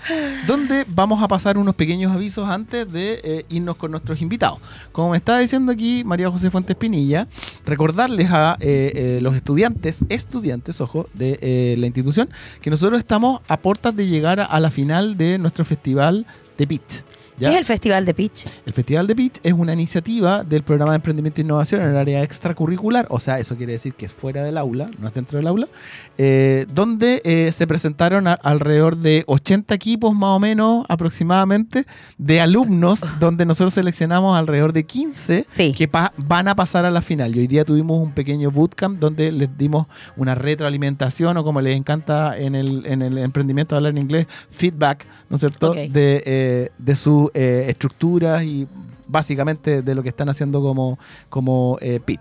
[0.47, 4.61] donde vamos a pasar unos pequeños avisos antes de eh, irnos con nuestros invitados.
[4.93, 7.27] Como me estaba diciendo aquí María José Fuentes Pinilla,
[7.67, 12.31] recordarles a eh, eh, los estudiantes, estudiantes, ojo, de eh, la institución,
[12.63, 16.25] que nosotros estamos a puertas de llegar a, a la final de nuestro festival
[16.57, 17.08] de PIT.
[17.39, 18.45] ¿Qué es el Festival de Pitch?
[18.67, 21.97] El Festival de Pitch es una iniciativa del programa de emprendimiento e innovación en el
[21.97, 25.39] área extracurricular, o sea, eso quiere decir que es fuera del aula, no es dentro
[25.39, 25.69] del aula,
[26.17, 31.85] eh, donde eh, se presentaron a- alrededor de 80 equipos más o menos aproximadamente
[32.19, 35.73] de alumnos, donde nosotros seleccionamos alrededor de 15 Sí.
[35.73, 35.89] que
[36.27, 37.35] van a pasar a la final.
[37.37, 41.77] Y hoy día tuvimos un pequeño bootcamp donde les dimos una retroalimentación o como les
[41.77, 45.89] encanta en el, en el emprendimiento hablar en inglés, feedback, ¿no es cierto?, de,
[46.27, 48.67] eh, de sus eh, estructuras y
[49.09, 52.21] básicamente de lo que están haciendo como, como eh, PIT.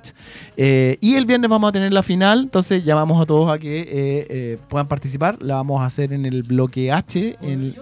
[0.56, 3.80] Eh, y el viernes vamos a tener la final, entonces llamamos a todos a que
[3.82, 5.42] eh, eh, puedan participar.
[5.42, 7.38] La vamos a hacer en el bloque H.
[7.42, 7.76] En,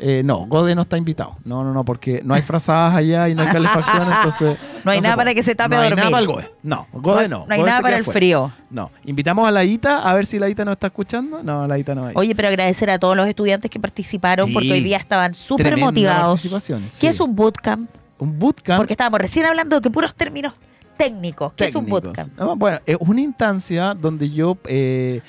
[0.00, 1.36] eh, no, Gode no está invitado.
[1.44, 4.56] No, no, no, porque no hay frazadas allá y no hay calefacción, entonces...
[4.84, 6.04] No hay nada para que se tape no a hay dormir.
[6.04, 6.50] nada para el Gode.
[6.62, 7.44] No, Gode no.
[7.46, 8.18] No hay Gode nada para el fuera.
[8.18, 8.52] frío.
[8.70, 8.90] No.
[9.04, 11.42] Invitamos a la Ita a ver si la Ita nos está escuchando.
[11.42, 12.12] No, la Ita no hay.
[12.16, 14.52] Oye, pero agradecer a todos los estudiantes que participaron Sí.
[14.54, 16.38] porque hoy día estaban súper motivados.
[16.40, 16.98] participación, sí.
[17.00, 17.90] ¿Qué es un bootcamp?
[18.18, 18.78] Un bootcamp.
[18.78, 20.52] Porque estábamos recién hablando de que puros términos
[20.96, 21.52] técnicos.
[21.54, 22.32] ¿Qué es un bootcamp?
[22.56, 25.20] Bueno, es una instancia donde yo eh,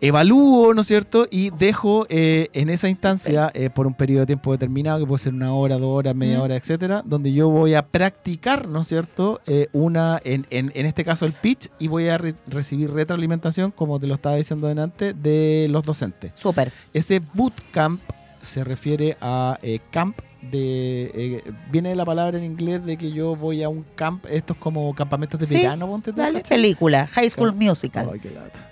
[0.00, 1.26] evalúo, ¿no es cierto?
[1.30, 5.22] Y dejo eh, en esa instancia, eh, por un periodo de tiempo determinado, que puede
[5.22, 6.42] ser una hora, dos horas, media Mm.
[6.42, 9.40] hora, etcétera, donde yo voy a practicar, ¿no es cierto?
[9.46, 13.70] Eh, una, en, en, en este caso el pitch, y voy a re- recibir retroalimentación,
[13.70, 16.32] como te lo estaba diciendo delante, de los docentes.
[16.34, 16.72] Súper.
[16.94, 18.00] Ese bootcamp
[18.42, 23.12] se refiere a eh, camp de eh, viene de la palabra en inglés de que
[23.12, 27.06] yo voy a un camp estos como campamentos de Sí, verano ponte tú, película.
[27.08, 28.08] High School Musical.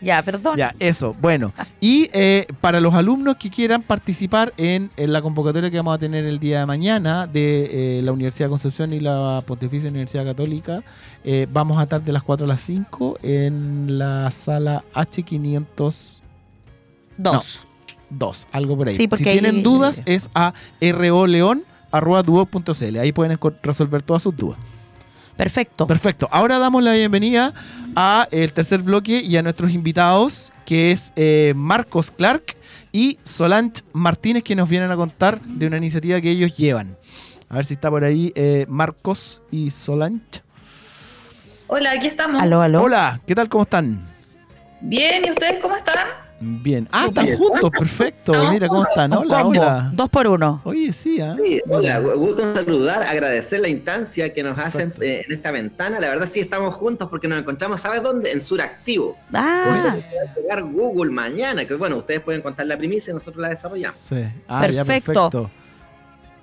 [0.01, 0.57] Ya, perdón.
[0.57, 1.53] Ya, eso, bueno.
[1.81, 5.99] Y eh, para los alumnos que quieran participar en, en la convocatoria que vamos a
[5.99, 10.25] tener el día de mañana de eh, la Universidad de Concepción y la Pontificia Universidad
[10.25, 10.83] Católica,
[11.25, 16.23] eh, vamos a estar de las 4 a las 5 en la sala H502,
[17.19, 17.68] Dos.
[18.53, 18.97] Algo por ahí.
[18.97, 22.99] Sí, porque si ahí- tienen dudas, es a roleón.duo.cl.
[22.99, 24.59] Ahí pueden resolver todas sus dudas.
[25.37, 25.87] Perfecto.
[25.87, 26.29] Perfecto.
[26.33, 27.55] Ahora damos la bienvenida
[27.95, 32.57] a el tercer bloque y a nuestros invitados, que es eh, Marcos Clark
[32.91, 36.97] y Solange Martínez, que nos vienen a contar de una iniciativa que ellos llevan.
[37.49, 40.43] A ver si está por ahí eh, Marcos y Solange.
[41.69, 42.43] Hola, aquí estamos.
[42.43, 42.83] Aló, aló.
[42.83, 43.49] Hola, ¿qué tal?
[43.49, 44.07] ¿Cómo están?
[44.81, 45.97] Bien, ¿y ustedes cómo están?
[46.41, 46.89] Bien.
[46.93, 48.33] Ah, están juntos, perfecto.
[48.51, 49.13] Mira cómo están.
[49.13, 49.91] Hola, hola.
[49.93, 50.61] Dos por uno.
[50.65, 51.37] Oye, sí, ¿ah?
[51.43, 55.99] Sí, hola, gusto saludar, agradecer la instancia que nos hacen eh, en esta ventana.
[55.99, 58.33] La verdad sí estamos juntos porque nos encontramos, ¿sabes dónde?
[58.33, 59.17] En Suractivo.
[59.33, 59.97] Ah,
[60.73, 63.97] Google mañana, que bueno, ustedes pueden contar la primicia y nosotros la desarrollamos.
[63.97, 64.25] Sí.
[64.47, 65.51] Ah, ya, Perfecto.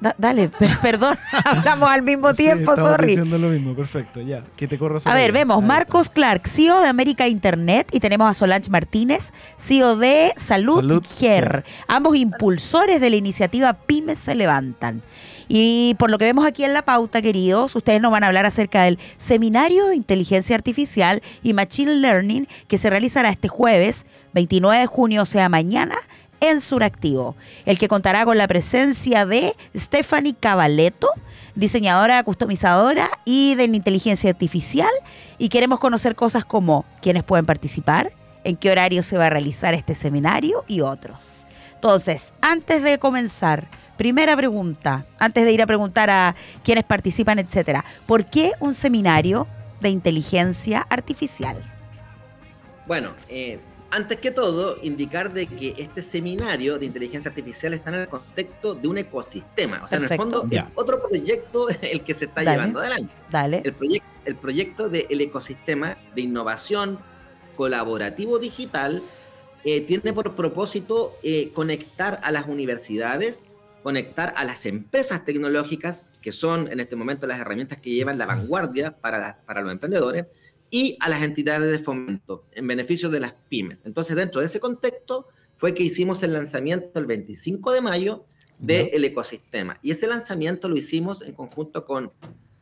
[0.05, 1.17] Da- dale, per- perdón.
[1.45, 3.07] Hablamos al mismo Sí, tiempo, estamos sorry.
[3.07, 4.43] diciendo lo mismo, perfecto, ya.
[4.55, 5.73] Que te corro A ver, vemos, Ahí está.
[5.73, 11.03] Marcos Clark, CEO de América Internet, y tenemos a Solange Martínez, CEO de Salud, Salud
[11.19, 15.01] GER, ambos impulsores de la iniciativa Pymes se levantan.
[15.47, 18.47] Y por lo que vemos aquí en la pauta, queridos, ustedes nos van a hablar
[18.47, 24.79] acerca del seminario de inteligencia artificial y machine learning que se realizará este jueves, 29
[24.79, 25.95] de junio, o sea, mañana,
[26.49, 31.09] en Suractivo, el que contará con la presencia de Stephanie Cavaleto,
[31.55, 34.91] diseñadora, customizadora y de inteligencia artificial.
[35.37, 39.73] Y queremos conocer cosas como quiénes pueden participar, en qué horario se va a realizar
[39.73, 41.37] este seminario y otros.
[41.73, 47.85] Entonces, antes de comenzar, primera pregunta, antes de ir a preguntar a quienes participan, etcétera,
[48.05, 49.47] ¿por qué un seminario
[49.81, 51.57] de inteligencia artificial?
[52.87, 53.59] Bueno, eh,
[53.91, 58.75] antes que todo, indicar de que este seminario de inteligencia artificial está en el contexto
[58.75, 59.81] de un ecosistema.
[59.83, 60.23] O sea, Perfecto.
[60.23, 60.59] en el fondo Ya.
[60.59, 62.57] es otro proyecto el que se está Dale.
[62.57, 63.13] llevando adelante.
[63.31, 63.61] Dale.
[63.63, 66.99] El, proyec- el proyecto del ecosistema de innovación
[67.55, 69.01] colaborativo digital
[69.63, 73.45] eh, tiene por propósito eh, conectar a las universidades,
[73.81, 78.25] conectar a las empresas tecnológicas, que son en este momento las herramientas que llevan la
[78.25, 80.25] vanguardia para, para los emprendedores,
[80.75, 83.81] y a las entidades de fomento en beneficio de las pymes.
[83.85, 88.25] Entonces, dentro de ese contexto, fue que hicimos el lanzamiento el 25 de mayo
[88.59, 89.79] del ecosistema.
[89.81, 92.11] Y ese lanzamiento lo hicimos en conjunto con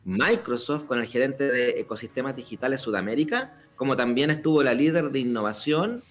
[0.04, 6.04] Microsoft, con el gerente de ecosistemas digitales Sudamérica, como también estuvo la líder de innovación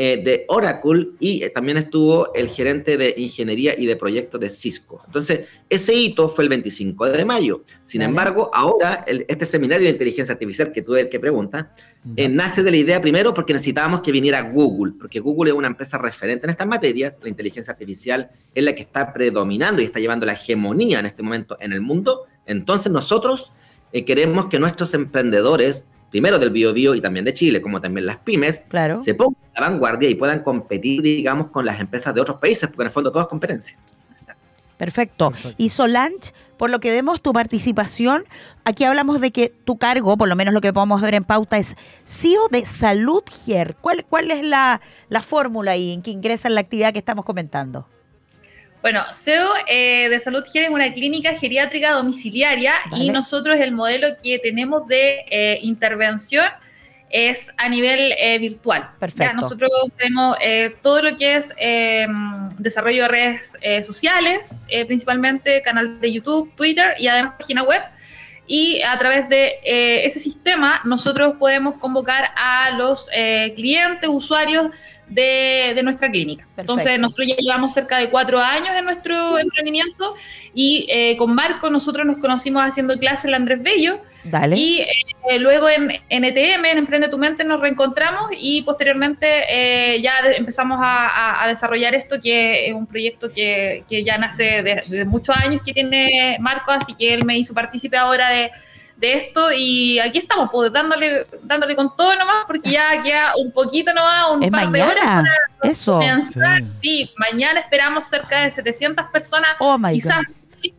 [0.00, 4.48] eh, de Oracle y eh, también estuvo el gerente de ingeniería y de proyectos de
[4.48, 5.02] Cisco.
[5.06, 7.64] Entonces, ese hito fue el 25 de mayo.
[7.82, 8.10] Sin Vale.
[8.10, 11.74] embargo, ahora el- este seminario de inteligencia artificial que tú eres el que pregunta,
[12.14, 15.66] eh, nace de la idea primero porque necesitábamos que viniera Google, porque Google es una
[15.66, 19.98] empresa referente en estas materias, la inteligencia artificial es la que está predominando y está
[19.98, 22.22] llevando la hegemonía en este momento en el mundo.
[22.46, 23.50] Entonces nosotros
[23.92, 28.16] eh, queremos que nuestros emprendedores, primero del Bio y también de Chile, como también las
[28.18, 28.98] pymes, Claro.
[29.00, 32.68] se pongan a la vanguardia y puedan competir, digamos, con las empresas de otros países,
[32.68, 33.76] porque en el fondo todo es competencia.
[34.76, 35.30] Perfecto.
[35.32, 35.54] Perfecto.
[35.58, 38.22] Y Solange, por lo que vemos tu participación,
[38.64, 41.58] aquí hablamos de que tu cargo, por lo menos lo que podemos ver en pauta,
[41.58, 43.74] es CEO de Salud Here.
[43.80, 47.24] ¿Cuál, cuál es la, la fórmula ahí en que ingresa en la actividad que estamos
[47.24, 47.88] comentando?
[48.90, 53.04] Bueno, CEO eh, de Salud Gere es una clínica geriátrica domiciliaria Vale.
[53.04, 56.46] y nosotros el modelo que tenemos de eh, intervención
[57.10, 58.88] es a nivel eh, virtual.
[58.98, 59.24] Perfecto.
[59.24, 62.06] Ya, nosotros tenemos eh, todo lo que es eh,
[62.56, 67.82] desarrollo de redes sociales, principalmente canal de YouTube, Twitter y además página web.
[68.46, 74.68] Y a través de ese sistema nosotros podemos convocar a los eh, clientes, usuarios
[75.08, 76.46] de, de nuestra clínica.
[76.56, 80.14] Entonces nosotros ya llevamos cerca de cuatro años en nuestro emprendimiento
[80.54, 84.56] y eh, con Marco nosotros nos conocimos haciendo clases en la Andrés Bello Dale.
[84.56, 84.80] y
[85.30, 90.20] eh, luego en, en ETM, en Emprende tu Mente, nos reencontramos y posteriormente eh, ya
[90.22, 94.62] de- empezamos a, a- a desarrollar esto, que es un proyecto que, que ya nace
[94.62, 98.50] de, de muchos años que tiene Marco, así que él me hizo partícipe ahora de,
[98.98, 103.50] de esto y aquí estamos, pues, dándole, dándole con todo nomás, porque ya queda un
[103.52, 105.30] poquito nomás, un es par de horas mañana.
[105.62, 105.94] Eso.
[105.94, 106.60] comenzar.
[106.60, 106.68] Sí.
[106.82, 110.72] Sí, mañana esperamos cerca de 700 personas Oh my quizás God.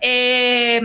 [0.00, 0.80] eh,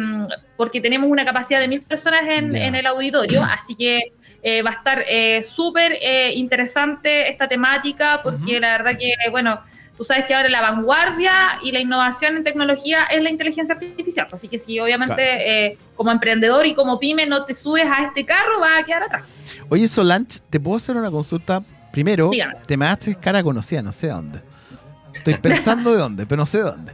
[0.57, 4.73] porque tenemos una capacidad de mil personas en el auditorio, así que eh, va a
[4.73, 9.59] estar eh, súper eh, interesante esta temática, porque la verdad que, bueno,
[9.99, 14.27] tú sabes que ahora la vanguardia y la innovación en tecnología es la inteligencia artificial,
[14.31, 18.25] así que si obviamente eh, como emprendedor y como pyme no te subes a este
[18.25, 19.23] carro, va a quedar atrás.
[19.67, 21.61] Oye, Solange, ¿te puedo hacer una consulta?
[21.91, 22.55] Primero, Dígame.
[22.65, 24.41] te me das cara conocida, no sé dónde.
[25.13, 26.93] Estoy pensando de dónde, pero no sé dónde.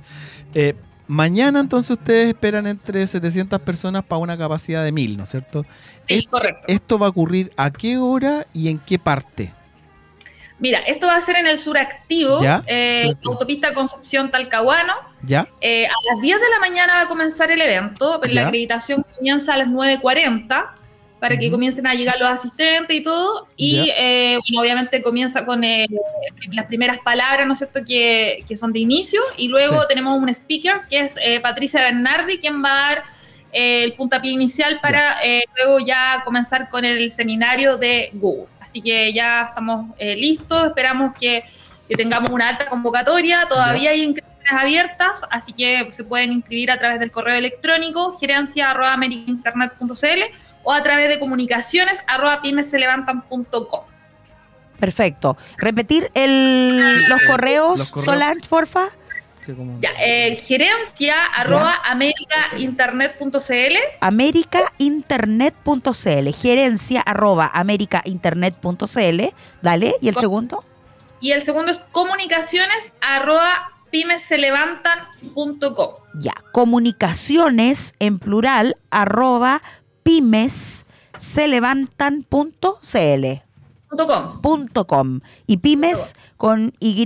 [0.55, 0.73] Eh,
[1.05, 5.63] mañana entonces ustedes esperan entre 700 personas para una capacidad de 1000, ¿no es cierto?
[6.05, 6.61] Sí, Esto- correcto.
[6.67, 9.53] ¿Esto va a ocurrir a qué hora y en qué parte?
[10.57, 14.93] Mira, esto va a ser en el sur activo, eh, autopista Concepción Talcahuano.
[15.23, 15.47] ¿Ya?
[15.59, 18.47] Eh, a las 10 de la mañana va a comenzar el evento, pero la Ya.
[18.47, 20.71] acreditación comienza a las 9.40
[21.19, 23.47] para que comiencen a llegar los asistentes y todo.
[23.57, 25.87] Y eh, bueno, obviamente comienza con eh,
[26.51, 29.21] las primeras palabras, ¿no es cierto?, que, que son de inicio.
[29.35, 29.87] Y luego Sí.
[29.89, 33.03] tenemos un speaker que es eh, Patricia Bernardi, quien va a dar
[33.57, 38.47] eh, el puntapié inicial para eh, luego ya comenzar con el seminario de Google.
[38.59, 41.41] Así que ya estamos eh, listos, esperamos que,
[41.87, 46.77] que tengamos una alta convocatoria, todavía hay inscripciones abiertas, así que se pueden inscribir a
[46.77, 53.83] través del correo electrónico gerencia.americainternet.cl o a través de comunicaciones arroba pymeselevantan.com.
[54.81, 55.37] Perfecto.
[55.55, 58.05] Repetir el, los correos, los correos.
[58.05, 58.89] Solange, porfa.
[59.45, 69.33] Que como- Ya, eh, gerencia arroba americainternet.cl americainternet.cl, gerencia arroba americainternet.cl.
[69.61, 70.63] Dale, ¿y el Con- segundo?
[71.21, 75.89] y el segundo es comunicaciones arroba pymeselevantan.com.
[76.19, 79.61] Ya, comunicaciones en plural arroba
[80.03, 80.85] pymes
[81.17, 83.41] se levantan.cl.
[83.97, 84.41] com.
[84.41, 87.05] punto com y pymes con Y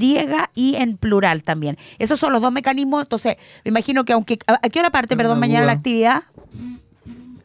[0.55, 1.77] y en plural también.
[1.99, 3.03] Esos son los dos mecanismos.
[3.03, 4.39] Entonces, me imagino que aunque...
[4.47, 6.23] ¿A qué hora parte, perdón, mañana la actividad?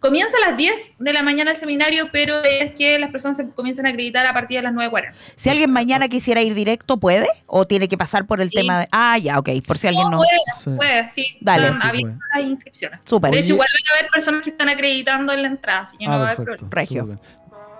[0.01, 3.49] Comienza a las 10 de la mañana el seminario, pero es que las personas se
[3.49, 5.15] comiencen a acreditar a partir de las 9.40.
[5.35, 7.27] Si alguien mañana quisiera ir directo, ¿puede?
[7.47, 8.57] ¿O tiene que pasar por el Sí.
[8.57, 8.89] tema de...
[8.93, 10.19] Ah, ya, ok, por si alguien no...
[10.19, 10.29] puede,
[10.63, 10.71] Sí.
[10.77, 11.39] puede, sí.
[11.41, 11.69] Dale.
[11.69, 13.01] Están Sí, abiertas las inscripciones.
[13.07, 13.31] Súper.
[13.31, 16.05] De hecho, igual van a haber personas que están acreditando en la entrada, así que
[16.05, 16.69] no va a Ah, haber problema.
[16.71, 17.21] Regio.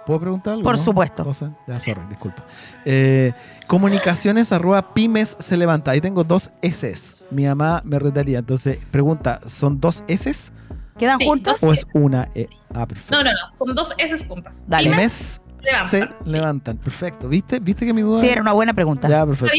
[0.07, 0.65] ¿Puedo preguntar algo?
[0.65, 0.83] Por no?
[0.85, 1.25] supuesto.
[1.25, 2.45] Cosa- Ya, sorry, disculpa.
[2.85, 3.33] Eh,
[3.67, 5.93] comunicaciones arroba pymes se levanta.
[5.93, 6.95] Ahí tengo dos S.
[7.31, 8.39] Mi mamá me retaría.
[8.41, 10.53] Entonces, pregunta, ¿son dos S
[10.99, 11.63] ¿Quedan Sí, juntos?
[11.63, 12.47] o es una E?
[12.73, 13.17] Ah, perfecto.
[13.17, 13.55] No, no, no.
[13.55, 14.63] Son dos S juntas.
[14.67, 14.91] Dale.
[14.91, 16.09] Pymes, levantan, se sí.
[16.25, 16.77] levantan.
[16.77, 17.29] Perfecto.
[17.29, 17.59] ¿Viste?
[17.59, 18.21] ¿Viste que mi duda?
[18.21, 19.09] Sí, era una buena pregunta.
[19.09, 19.57] Ya, perfecto.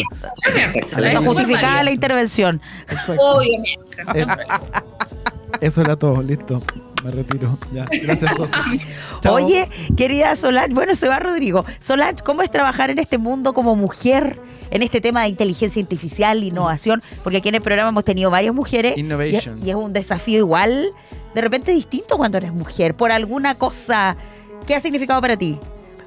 [0.76, 2.62] Está justificada la intervención.
[2.88, 3.22] perfecto.
[3.22, 3.80] Obviamente.
[4.14, 4.26] Eh,
[5.62, 6.22] Eso era todo.
[6.22, 6.62] Listo.
[7.06, 7.58] Me retiro.
[7.72, 7.86] Ya.
[8.04, 8.54] Gracias, José.
[9.22, 9.36] Chao.
[9.36, 11.64] Oye, querida Solange, bueno, se va Rodrigo.
[11.80, 14.40] Solange, ¿cómo es trabajar en este mundo como mujer,
[14.72, 17.02] en este tema de inteligencia artificial, innovación?
[17.24, 18.94] Porque aquí en el programa hemos tenido varias mujeres.
[18.96, 19.60] y es- Innovation.
[19.66, 20.88] Y, es un desafío igual,
[21.34, 24.16] de repente distinto cuando eres mujer, por alguna cosa.
[24.66, 25.60] ¿Qué ha significado para ti?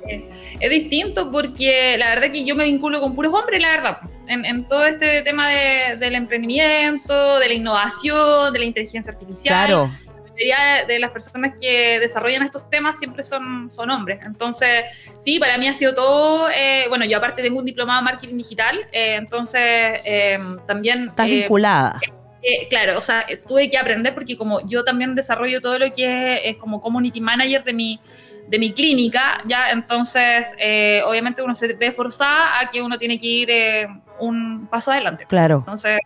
[0.08, 3.98] eh, es distinto porque la verdad que yo me vinculo con puros hombres, la verdad,
[4.26, 9.66] en, en todo este tema de- del emprendimiento, de la innovación, de la inteligencia artificial.
[9.66, 9.90] Claro.
[10.38, 14.20] Mayoría de las personas que desarrollan estos temas siempre son, son hombres.
[14.24, 14.84] Entonces,
[15.18, 18.36] sí, para mí ha sido todo, eh, bueno, yo aparte tengo un diplomado en marketing
[18.36, 19.60] digital, eh, entonces
[20.04, 21.08] eh, también...
[21.08, 21.98] Estás eh, vinculada.
[22.42, 26.34] eh, claro, o sea, tuve que aprender porque como yo también desarrollo todo lo que
[26.34, 28.00] es, es como community manager de mi,
[28.46, 33.18] de mi clínica, ya, entonces eh, obviamente uno se ve forzada a que uno tiene
[33.18, 33.88] que ir eh,
[34.20, 35.26] un paso adelante.
[35.28, 35.56] Claro.
[35.58, 35.98] Entonces,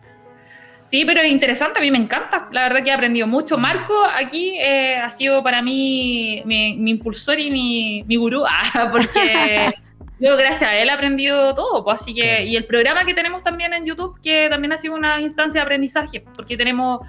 [0.85, 2.47] sí, pero es interesante, a mí me encanta.
[2.51, 3.57] La verdad que he aprendido mucho.
[3.57, 8.89] Marco aquí eh, ha sido para mí mi, mi impulsor y mi, mi gurú, ah,
[8.91, 9.73] porque
[10.19, 11.83] yo gracias a él he aprendido todo.
[11.83, 14.95] Pues, así que, y el programa que tenemos también en YouTube, que también ha sido
[14.95, 17.01] una instancia de aprendizaje, porque tenemos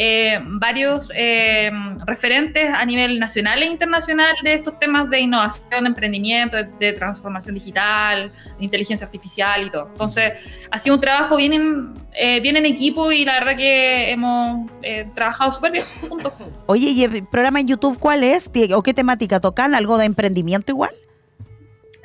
[0.00, 1.72] eh, varios eh,
[2.06, 7.54] referentes a nivel nacional e internacional de estos temas de innovación, de emprendimiento, de, transformación
[7.56, 9.88] digital, de inteligencia artificial y todo.
[9.90, 10.34] Entonces,
[10.70, 15.50] ha sido un trabajo bien en, eh, equipo y la verdad que hemos eh, trabajado
[15.50, 16.32] súper bien juntos.
[16.66, 18.52] Oye, ¿y el programa en YouTube cuál es?
[18.52, 19.74] ¿Tie- ¿O qué temática tocan?
[19.74, 20.92] ¿Algo de emprendimiento igual?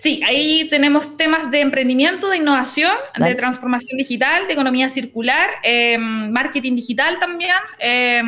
[0.04, 3.30] Sí, ahí tenemos temas de emprendimiento, de innovación, Dale.
[3.32, 7.54] de transformación digital, de economía circular, eh, marketing digital también.
[7.80, 8.22] eh,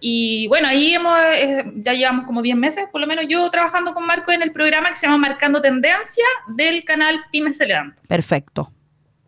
[0.00, 3.94] y bueno, ahí hemos, eh, ya llevamos como 10 meses, por lo menos yo trabajando
[3.94, 8.02] con Marco en el programa que se llama Marcando Tendencia del canal Pymes se levanta.
[8.06, 8.70] Perfecto.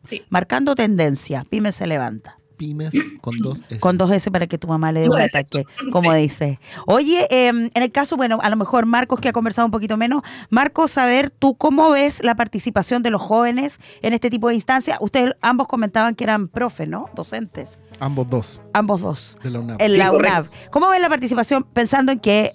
[0.06, 0.22] Sí.
[0.28, 1.44] Marcando tendencia.
[1.48, 2.36] Pyme se levanta.
[2.64, 3.80] Pymes con dos S.
[3.80, 6.18] Con dos S para que tu mamá le dé un ataque, como Sí.
[6.18, 6.60] dice.
[6.86, 9.96] Oye, eh, en el caso, bueno, a lo mejor Marcos, que ha conversado un poquito
[9.96, 10.22] menos.
[10.50, 14.98] Marcos, saber tú cómo ves la participación de los jóvenes en este tipo de instancias.
[15.00, 17.10] Ustedes ambos comentaban que eran profes, ¿no?
[17.14, 17.78] Docentes.
[18.00, 19.36] Ambos dos Ambos dos.
[19.42, 19.58] de la.
[19.78, 20.38] En Sí, la correcto.
[20.38, 20.46] UNAV.
[20.70, 22.52] ¿Cómo ven la participación pensando en que,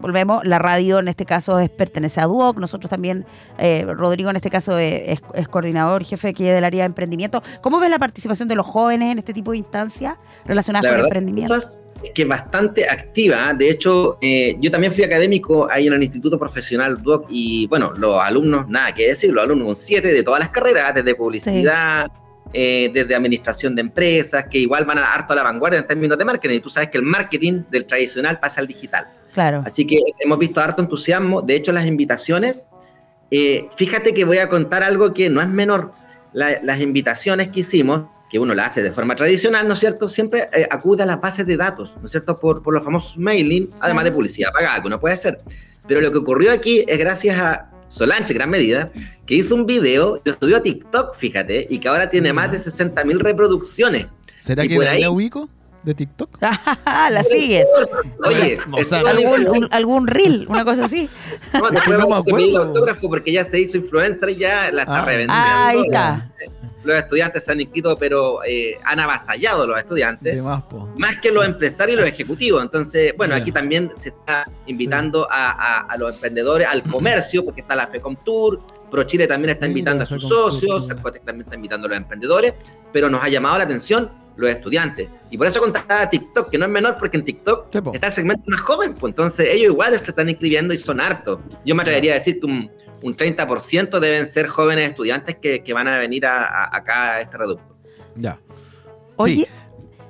[0.00, 3.26] volvemos, la radio en este caso es, pertenece a Duoc, nosotros también,
[3.58, 7.42] eh, Rodrigo en este caso eh, es, es coordinador, jefe aquí del área de emprendimiento.
[7.60, 10.98] ¿Cómo ves la participación de los jóvenes en este tipo de instancias relacionadas La con
[11.00, 11.54] el emprendimiento?
[11.54, 11.80] cosas
[12.14, 13.52] que bastante activa.
[13.54, 17.92] De hecho, eh, yo también fui académico ahí en el Instituto Profesional DUOC y bueno,
[17.96, 22.10] los alumnos, nada que decir, los alumnos 7 de todas las carreras, desde publicidad,
[22.52, 26.16] eh, desde administración de empresas, que igual van a harto a la vanguardia en términos
[26.18, 26.56] de marketing.
[26.56, 29.06] Y tú sabes que el marketing del tradicional pasa al digital.
[29.34, 29.62] Claro.
[29.66, 31.42] Así que hemos visto harto entusiasmo.
[31.42, 32.68] De hecho, las invitaciones,
[33.30, 35.90] eh, fíjate que voy a contar algo que no es menor.
[36.32, 40.08] La- las invitaciones que hicimos, que uno las hace de forma tradicional, ¿no es cierto?
[40.08, 42.38] Siempre eh, acude a las bases de datos, ¿no es cierto?
[42.38, 45.40] Por, por los famosos mailing, además de publicidad pagada, que uno puede hacer.
[45.86, 48.90] Pero lo que ocurrió aquí es gracias a Solange, gran medida,
[49.26, 52.58] que hizo un video, lo subió a TikTok, fíjate, y que ahora tiene más de
[52.58, 54.06] 60 mil reproducciones.
[54.38, 55.48] ¿Será y que por de ahí la ubico?
[55.84, 56.38] ¿De TikTok?
[56.84, 57.66] la sigues.
[58.24, 61.08] Oye, O sea, está ¿Algún, un- algún reel, una cosa así.
[61.54, 62.62] No, después No me acuerdo.
[62.62, 65.04] autógrafo porque ya se hizo influencer y ya la está Ah.
[65.04, 65.34] revendiendo.
[65.34, 66.30] Ahí está.
[66.84, 70.40] Los estudiantes se han inscrito, pero eh, han avasallado los estudiantes.
[70.96, 72.62] Más, que los empresarios y los ejecutivos.
[72.62, 77.62] Entonces, bueno, aquí también se está invitando a, a- a los emprendedores, al comercio, porque
[77.62, 78.60] está la FECOM Tour,
[78.90, 80.86] ProChile también está invitando a sus socios.
[80.86, 82.54] Cercotec también está invitando a los emprendedores,
[82.92, 85.08] pero nos ha llamado la atención los estudiantes.
[85.30, 87.92] Y por eso contactaba TikTok, que no es menor, porque en TikTok Sí, po.
[87.92, 91.40] está el segmento más joven, pues entonces ellos igual se están inscribiendo y son hartos.
[91.66, 92.70] Yo me atrevería a decir que un,
[93.02, 97.20] un 30% deben ser jóvenes estudiantes que, que van a venir a, a- acá a
[97.20, 97.76] este reducto.
[98.14, 98.38] Ya.
[99.16, 99.46] Oye, Sí.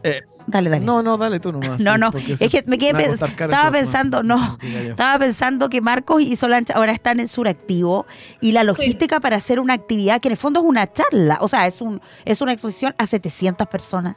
[0.05, 0.84] Eh, dale, dale.
[0.84, 1.78] No, no, dale tú nomás.
[1.80, 2.11] No, sí, no,
[2.41, 4.59] es que me quedé pens- estaba eso, pensando, no.
[4.62, 8.07] Estaba pensando que Marcos y Solange ahora están en Suractivo
[8.41, 11.49] y la logística para hacer una actividad que en el fondo es una charla, o
[11.49, 14.16] sea, es, un, es una exposición a 700 personas.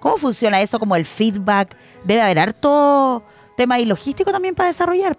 [0.00, 0.78] ¿Cómo funciona eso?
[0.78, 1.76] Como el feedback.
[2.04, 3.22] Debe haber harto
[3.56, 5.16] tema y logístico también para desarrollar.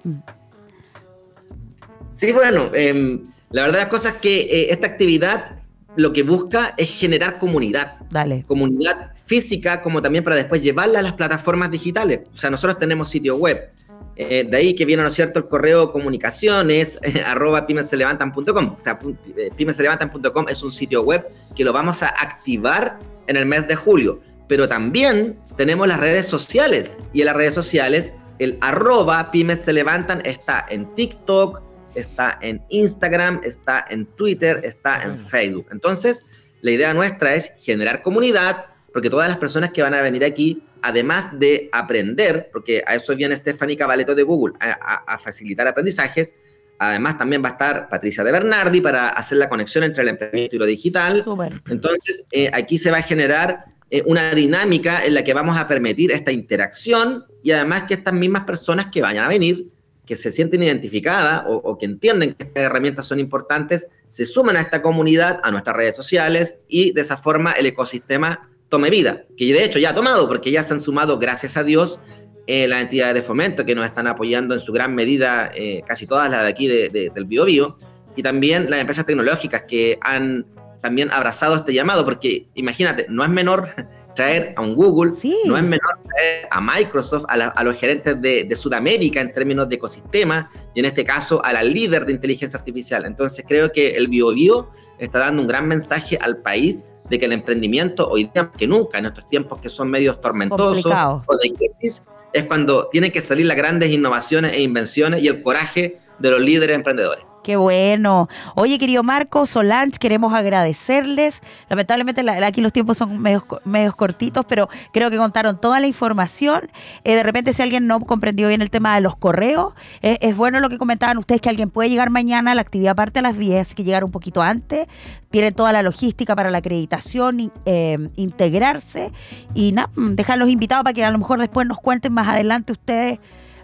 [2.11, 5.61] Sí, bueno, em, la verdad de las cosas es que eh, esta actividad
[5.95, 7.95] lo que busca es generar comunidad.
[8.09, 8.43] Dale.
[8.47, 12.21] comunidad física como también para después llevarla a las plataformas digitales.
[12.33, 13.71] O sea, nosotros tenemos sitio web.
[14.17, 18.75] Eh, de ahí que viene, ¿no es cierto?, el correo comunicaciones eh, arroba pymeselevantan.com.
[18.77, 18.99] O sea,
[19.37, 23.75] eh, pymeselevantan.com es un sitio web que lo vamos a activar en el mes de
[23.75, 24.19] julio.
[24.47, 26.97] Pero también tenemos las redes sociales.
[27.13, 31.61] Y en las redes sociales, el arroba pymes se levantan está en TikTok,
[31.95, 35.67] está en Instagram, está en Twitter, está en Facebook.
[35.71, 36.25] Entonces,
[36.61, 40.63] la idea nuestra es generar comunidad, porque todas las personas que van a venir aquí,
[40.81, 45.67] además de aprender, porque a eso viene Stephanie Cavaleto de Google, a, a- a facilitar
[45.67, 46.33] aprendizajes,
[46.77, 50.55] además también va a estar Patricia de Bernardi para hacer la conexión entre el emprendimiento
[50.55, 51.21] y lo digital.
[51.69, 55.67] Entonces, eh, aquí se va a generar eh, una dinámica en la que vamos a
[55.67, 59.67] permitir esta interacción y además que estas mismas personas que vayan a venir,
[60.11, 64.59] que se sienten identificadas o, que entienden que estas herramientas son importantes, se sumen a
[64.59, 69.45] esta comunidad, a nuestras redes sociales y de esa forma el ecosistema tome vida, que
[69.53, 72.01] de hecho ya ha tomado, porque ya se han sumado, gracias a Dios,
[72.45, 76.05] eh, las entidades de fomento que nos están apoyando en su gran medida, eh, casi
[76.07, 77.77] todas las de aquí de- de- del Biobío,
[78.17, 80.45] y también las empresas tecnológicas que han
[80.81, 83.69] también abrazado este llamado, porque imagínate, no es menor
[84.15, 85.35] traer a un Google, Sí.
[85.45, 89.33] no es menor traer a Microsoft, a, la- a los gerentes de, de Sudamérica en
[89.33, 93.05] términos de ecosistema, y en este caso a la líder de inteligencia artificial.
[93.05, 97.33] Entonces creo que el BioBio está dando un gran mensaje al país de que el
[97.33, 101.23] emprendimiento hoy día más que nunca, en estos tiempos que son medios tormentosos Complicado.
[101.27, 105.41] o de crisis, es cuando tienen que salir las grandes innovaciones e invenciones y el
[105.41, 107.25] coraje de los líderes emprendedores.
[107.43, 108.29] Qué bueno.
[108.53, 111.41] Oye, querido Marco, Solange, queremos agradecerles.
[111.69, 115.79] Lamentablemente la- aquí los tiempos son medios, co- medios cortitos, pero creo que contaron toda
[115.79, 116.69] la información.
[117.03, 119.73] Eh, de repente, si alguien no comprendió bien el tema de los correos,
[120.03, 123.21] es bueno lo que comentaban ustedes, que alguien puede llegar mañana, la actividad parte a
[123.23, 124.87] las 10, así que llegar un poquito antes.
[125.31, 129.11] Tienen toda la logística para la acreditación, eh, integrarse
[129.55, 133.17] y nada, dejarlos invitados para que a lo mejor después nos cuenten más adelante ustedes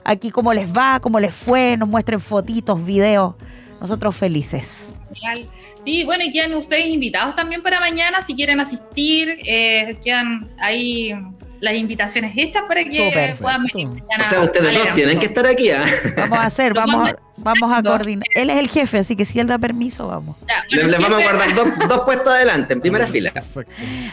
[0.03, 3.35] aquí cómo les va, cómo les fue, nos muestren fotitos, videos.
[3.79, 4.93] Nosotros felices.
[5.13, 5.49] Genial.
[5.83, 9.39] Sí, bueno, y quedan ustedes invitados también para mañana si quieren asistir.
[9.45, 11.13] eh, quedan ahí
[11.59, 14.23] las invitaciones hechas para que puedan venir mañana.
[14.23, 15.71] O sea, ustedes dos tienen que estar aquí.
[15.71, 15.85] ¿ah?
[16.15, 17.93] Vamos a hacer, vamos, vamos vamos a dos.
[17.97, 18.25] coordinar.
[18.35, 20.35] Él es el jefe, así que si él da permiso, vamos.
[20.47, 23.31] Ya, Les, bueno, les vamos a guardar dos, dos puestos adelante, en primera fila.
[23.31, 23.71] Perfecto.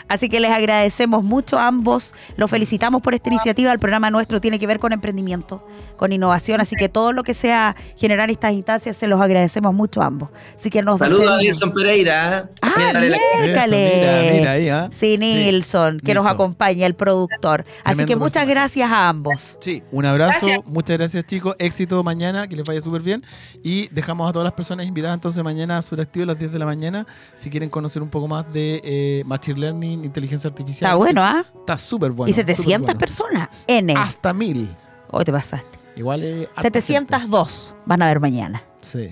[0.09, 2.15] Así que les agradecemos mucho a ambos.
[2.37, 3.73] Los felicitamos por esta iniciativa.
[3.73, 5.67] El programa nuestro tiene que ver con emprendimiento,
[5.97, 6.61] con innovación.
[6.61, 10.29] Así que todo lo que sea generar estas instancias, se los agradecemos mucho a ambos.
[10.55, 11.39] Así que nos Saludos a.
[11.39, 12.51] Nilson Pereira.
[12.63, 12.93] Ah,
[13.41, 13.93] miércale.
[13.97, 14.89] mira, mira ahí, ¿ah?
[14.93, 17.61] Sí, Nilson, que nos acompaña, el productor.
[17.63, 18.51] Así Tremendo que muchas personaje.
[18.51, 19.59] gracias a ambos.
[19.61, 20.67] Sí, un abrazo, Gracias.
[20.67, 23.14] muchas gracias chicos, éxito mañana, que les vaya súper bien
[23.63, 26.59] y dejamos a todas las personas invitadas entonces mañana a Suractivo a las 10 de
[26.59, 30.89] la mañana si quieren conocer un poco más de eh, Machine Learning, inteligencia artificial.
[30.89, 31.45] Está bueno, ¿ah?
[31.61, 32.31] Está súper bueno.
[32.31, 32.99] y súper 700 bueno.
[32.99, 33.65] personas.
[33.67, 33.95] N.
[33.97, 34.75] Hasta mil.
[35.11, 35.79] Hoy te pasaste.
[35.97, 38.63] Igual harta 702 van a ver mañana.
[38.81, 39.11] Sí.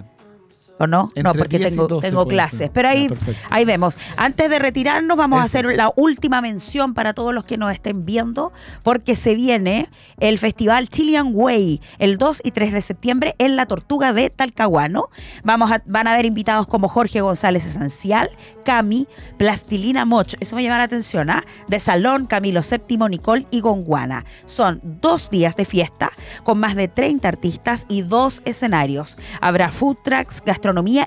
[0.78, 1.12] ¿O no?
[1.14, 2.58] Entre no, porque 10 y tengo, 12 tengo clases.
[2.58, 2.72] ser.
[2.72, 3.08] Pero ahí,
[3.50, 3.98] ahí vemos.
[4.16, 8.04] Antes de retirarnos, vamos a hacer la última mención para todos los que nos estén
[8.04, 8.52] viendo,
[8.82, 13.66] porque se viene el Festival Chilean Way el 2 y 3 de septiembre en la
[13.66, 15.08] Tortuga de Talcahuano.
[15.44, 18.30] Vamos a, van a haber invitados como Jorge González Esencial,
[18.64, 19.06] Cami,
[19.36, 21.44] Plastilina Moch, eso me llama la atención, ¿ah?
[21.68, 24.24] De Salón, Camilo VII, Nicole y Gonguana.
[24.46, 26.10] Son dos días de fiesta
[26.44, 29.18] con más de 30 artistas y dos escenarios.
[29.40, 30.61] Habrá food trucks, gastronomía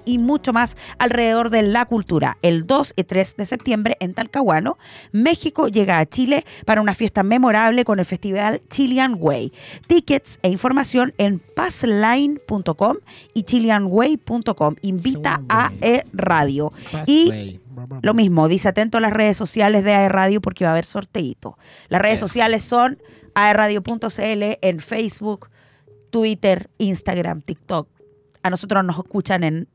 [0.06, 2.38] y mucho más alrededor de la cultura.
[2.41, 4.78] El 2 y 3 de septiembre en Talcahuano,
[5.12, 9.53] México llega a Chile para una fiesta memorable con el festival Chilean Way.
[9.88, 12.97] Tickets e información en passline.com
[13.34, 14.76] y chileanway.com.
[14.82, 16.74] Invita a E Radio.
[17.06, 17.60] Y
[18.01, 20.86] lo mismo, dice atento a las redes sociales de AE Radio porque va a haber
[20.86, 21.58] sorteito.
[21.89, 22.97] Las redes sociales son
[23.34, 25.49] aeradio.cl en Facebook,
[26.10, 27.95] Twitter, Instagram, TikTok.
[28.46, 29.68] A nosotros nos escuchan en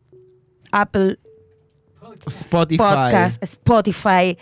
[0.71, 1.19] Apple
[2.27, 4.39] Spotify, Podcast, Spotify,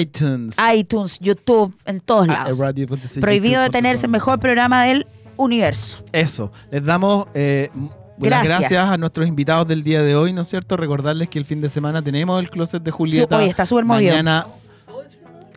[0.00, 2.58] iTunes, iTunes, YouTube, en todos Ah, lados.
[3.20, 4.12] Prohibido detenerse, punto com.
[4.12, 5.06] mejor programa del
[5.36, 6.02] universo.
[6.12, 7.68] Eso, les damos eh,
[8.16, 8.72] Gracias.
[8.72, 10.78] a nuestros invitados del día de hoy, ¿no es cierto?
[10.78, 13.36] Recordarles que el fin de semana tenemos el closet de Julieta.
[13.36, 14.12] Oye, está súper movido.
[14.12, 14.46] Mañana.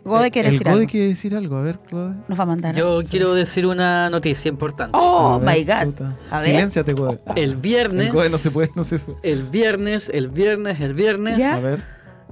[0.03, 0.89] Gode quiere el decir Gode algo.
[0.91, 2.15] quiere decir algo, a ver, Gode.
[2.27, 2.75] Nos va a mandar.
[2.75, 4.97] Yo quiero decir una noticia importante.
[4.99, 6.05] Oh, A ver, my God.
[6.31, 6.45] A ver.
[6.47, 7.19] Silénciate, Gode.
[7.35, 8.07] El viernes.
[8.07, 9.19] El Gode no se puede, no se puede.
[9.23, 11.55] El viernes, el viernes, el viernes, Ya.
[11.55, 11.81] A ver.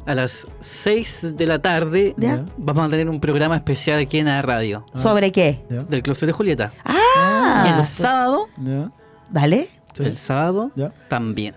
[0.06, 2.44] a las 6 de la tarde, Ya.
[2.58, 5.64] vamos a tener un programa especial aquí en la radio ¿Sobre qué?
[5.70, 5.84] Ya.
[5.84, 6.72] del Closet de Julieta.
[6.86, 6.90] Y
[7.22, 8.92] Ah, el sábado, Ya.
[9.30, 9.70] dale.
[9.94, 10.04] Sí.
[10.06, 10.92] el sábado Ya.
[11.08, 11.54] también.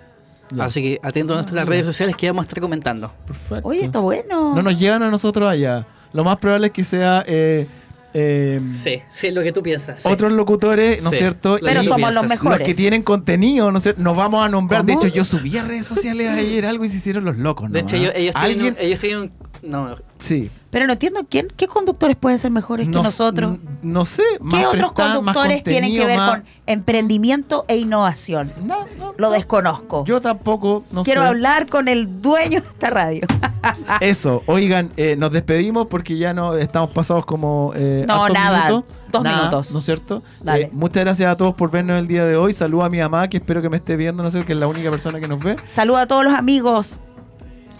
[0.55, 0.65] Ya.
[0.65, 3.11] Así que atento a nuestras redes sociales que vamos a estar comentando.
[3.27, 3.67] Perfecto.
[3.67, 4.55] Oye, está bueno.
[4.55, 5.87] No nos llevan a nosotros allá.
[6.13, 7.67] Lo más probable es que sea eh,
[8.15, 10.03] eh, Sí, sí, lo que tú piensas.
[10.03, 10.09] sí.
[10.09, 11.21] otros locutores, ¿no es Sí.
[11.21, 11.59] cierto?
[11.63, 12.59] Pero Y somos los mejores.
[12.61, 14.03] Los que tienen contenido, ¿no es cierto?
[14.03, 14.85] Nos vamos a nombrar.
[14.85, 17.75] De hecho, yo subí a redes sociales ayer algo y se hicieron los locos, ¿no?
[17.75, 19.33] De hecho, ellos, ellos tienen, ellos tienen un-
[19.63, 20.51] No, Sí.
[20.71, 23.59] Pero no entiendo quién, qué conductores pueden ser mejores que No- nosotros.
[23.83, 24.23] No sé.
[24.39, 28.51] ¿Qué más otros prestada, más conductores tienen que ver más- con emprendimiento e innovación?
[28.63, 29.31] No, no, Lo no.
[29.31, 30.05] desconozco.
[30.05, 31.27] Yo tampoco, no Quiero sé.
[31.29, 33.21] hablar con el dueño de esta radio.
[34.01, 37.73] Eso, oigan, eh, nos despedimos porque ya no estamos pasados como.
[37.77, 38.93] eh, No, nada, minutos.
[39.11, 39.71] dos Nada, minutos.
[39.73, 40.23] ¿No es cierto?
[40.43, 40.63] Dale.
[40.63, 42.53] Eh, muchas gracias a todos por vernos el día de hoy.
[42.53, 44.67] Saludo a mi mamá, que espero que me esté viendo, no sé, que es la
[44.67, 45.57] única persona que nos ve.
[45.67, 46.97] Saludo a todos los amigos,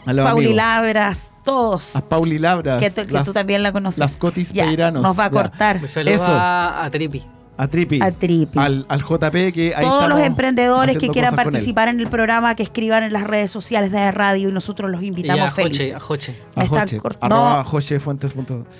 [0.05, 0.57] A los Pauli amigos.
[0.57, 1.95] Labras, todos.
[1.97, 2.81] A Pauli Labras.
[2.81, 3.99] Que, tú- que las, tú también la conoces.
[3.99, 5.03] las Cotis Ya, Peiranos.
[5.03, 5.31] Nos va a Ya.
[5.31, 5.81] cortar.
[5.81, 6.33] me saluda Eso.
[6.33, 7.23] a Tripi.
[7.57, 8.01] A Tripi.
[8.03, 8.59] A Tripi.
[8.59, 12.63] Al, al JP que ahí Todos los emprendedores que quieran participar en el programa, que
[12.63, 15.95] escriban en las redes sociales de radio y nosotros los Y invitamos a Joche, felices.
[15.95, 16.35] a Joche.
[16.57, 17.65] A están Joche, arroba no.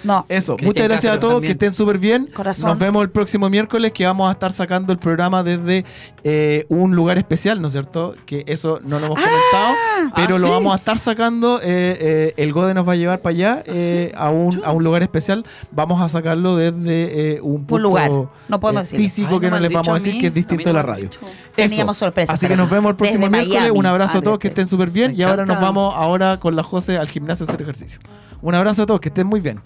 [0.05, 1.49] No, Eso, Cristian muchas gracias a todos, también.
[1.49, 2.29] que estén súper bien.
[2.35, 2.69] Corazón.
[2.71, 5.85] Nos vemos el próximo miércoles que vamos a estar sacando el programa desde
[6.25, 8.15] eh, un lugar especial, ¿no es cierto?
[8.27, 9.75] Que eso no lo hemos comentado,
[10.17, 10.51] pero Ah, lo sí.
[10.51, 11.61] vamos a estar sacando.
[11.63, 14.83] eh, eh, el Gode nos va a llevar para allá eh, a, un, a un
[14.85, 15.45] lugar especial.
[15.71, 18.11] Vamos a sacarlo desde eh, un, punto, lugar.
[18.49, 19.03] No podemos decirlo.
[19.05, 21.11] físico que no les vamos a decir que es distinto de la radio.
[21.55, 22.07] Teníamos Eso.
[22.07, 23.61] sorpresa Así que nos vemos el desde próximo miércoles.
[23.61, 23.79] Miami.
[23.79, 25.13] Un abrazo a todos, que estén súper bien.
[25.15, 28.01] Y ahora nos vamos ahora con la José al gimnasio a hacer ejercicio.
[28.41, 29.61] Un abrazo a todos, que estén muy bien.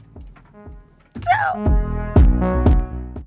[1.20, 2.75] Chao.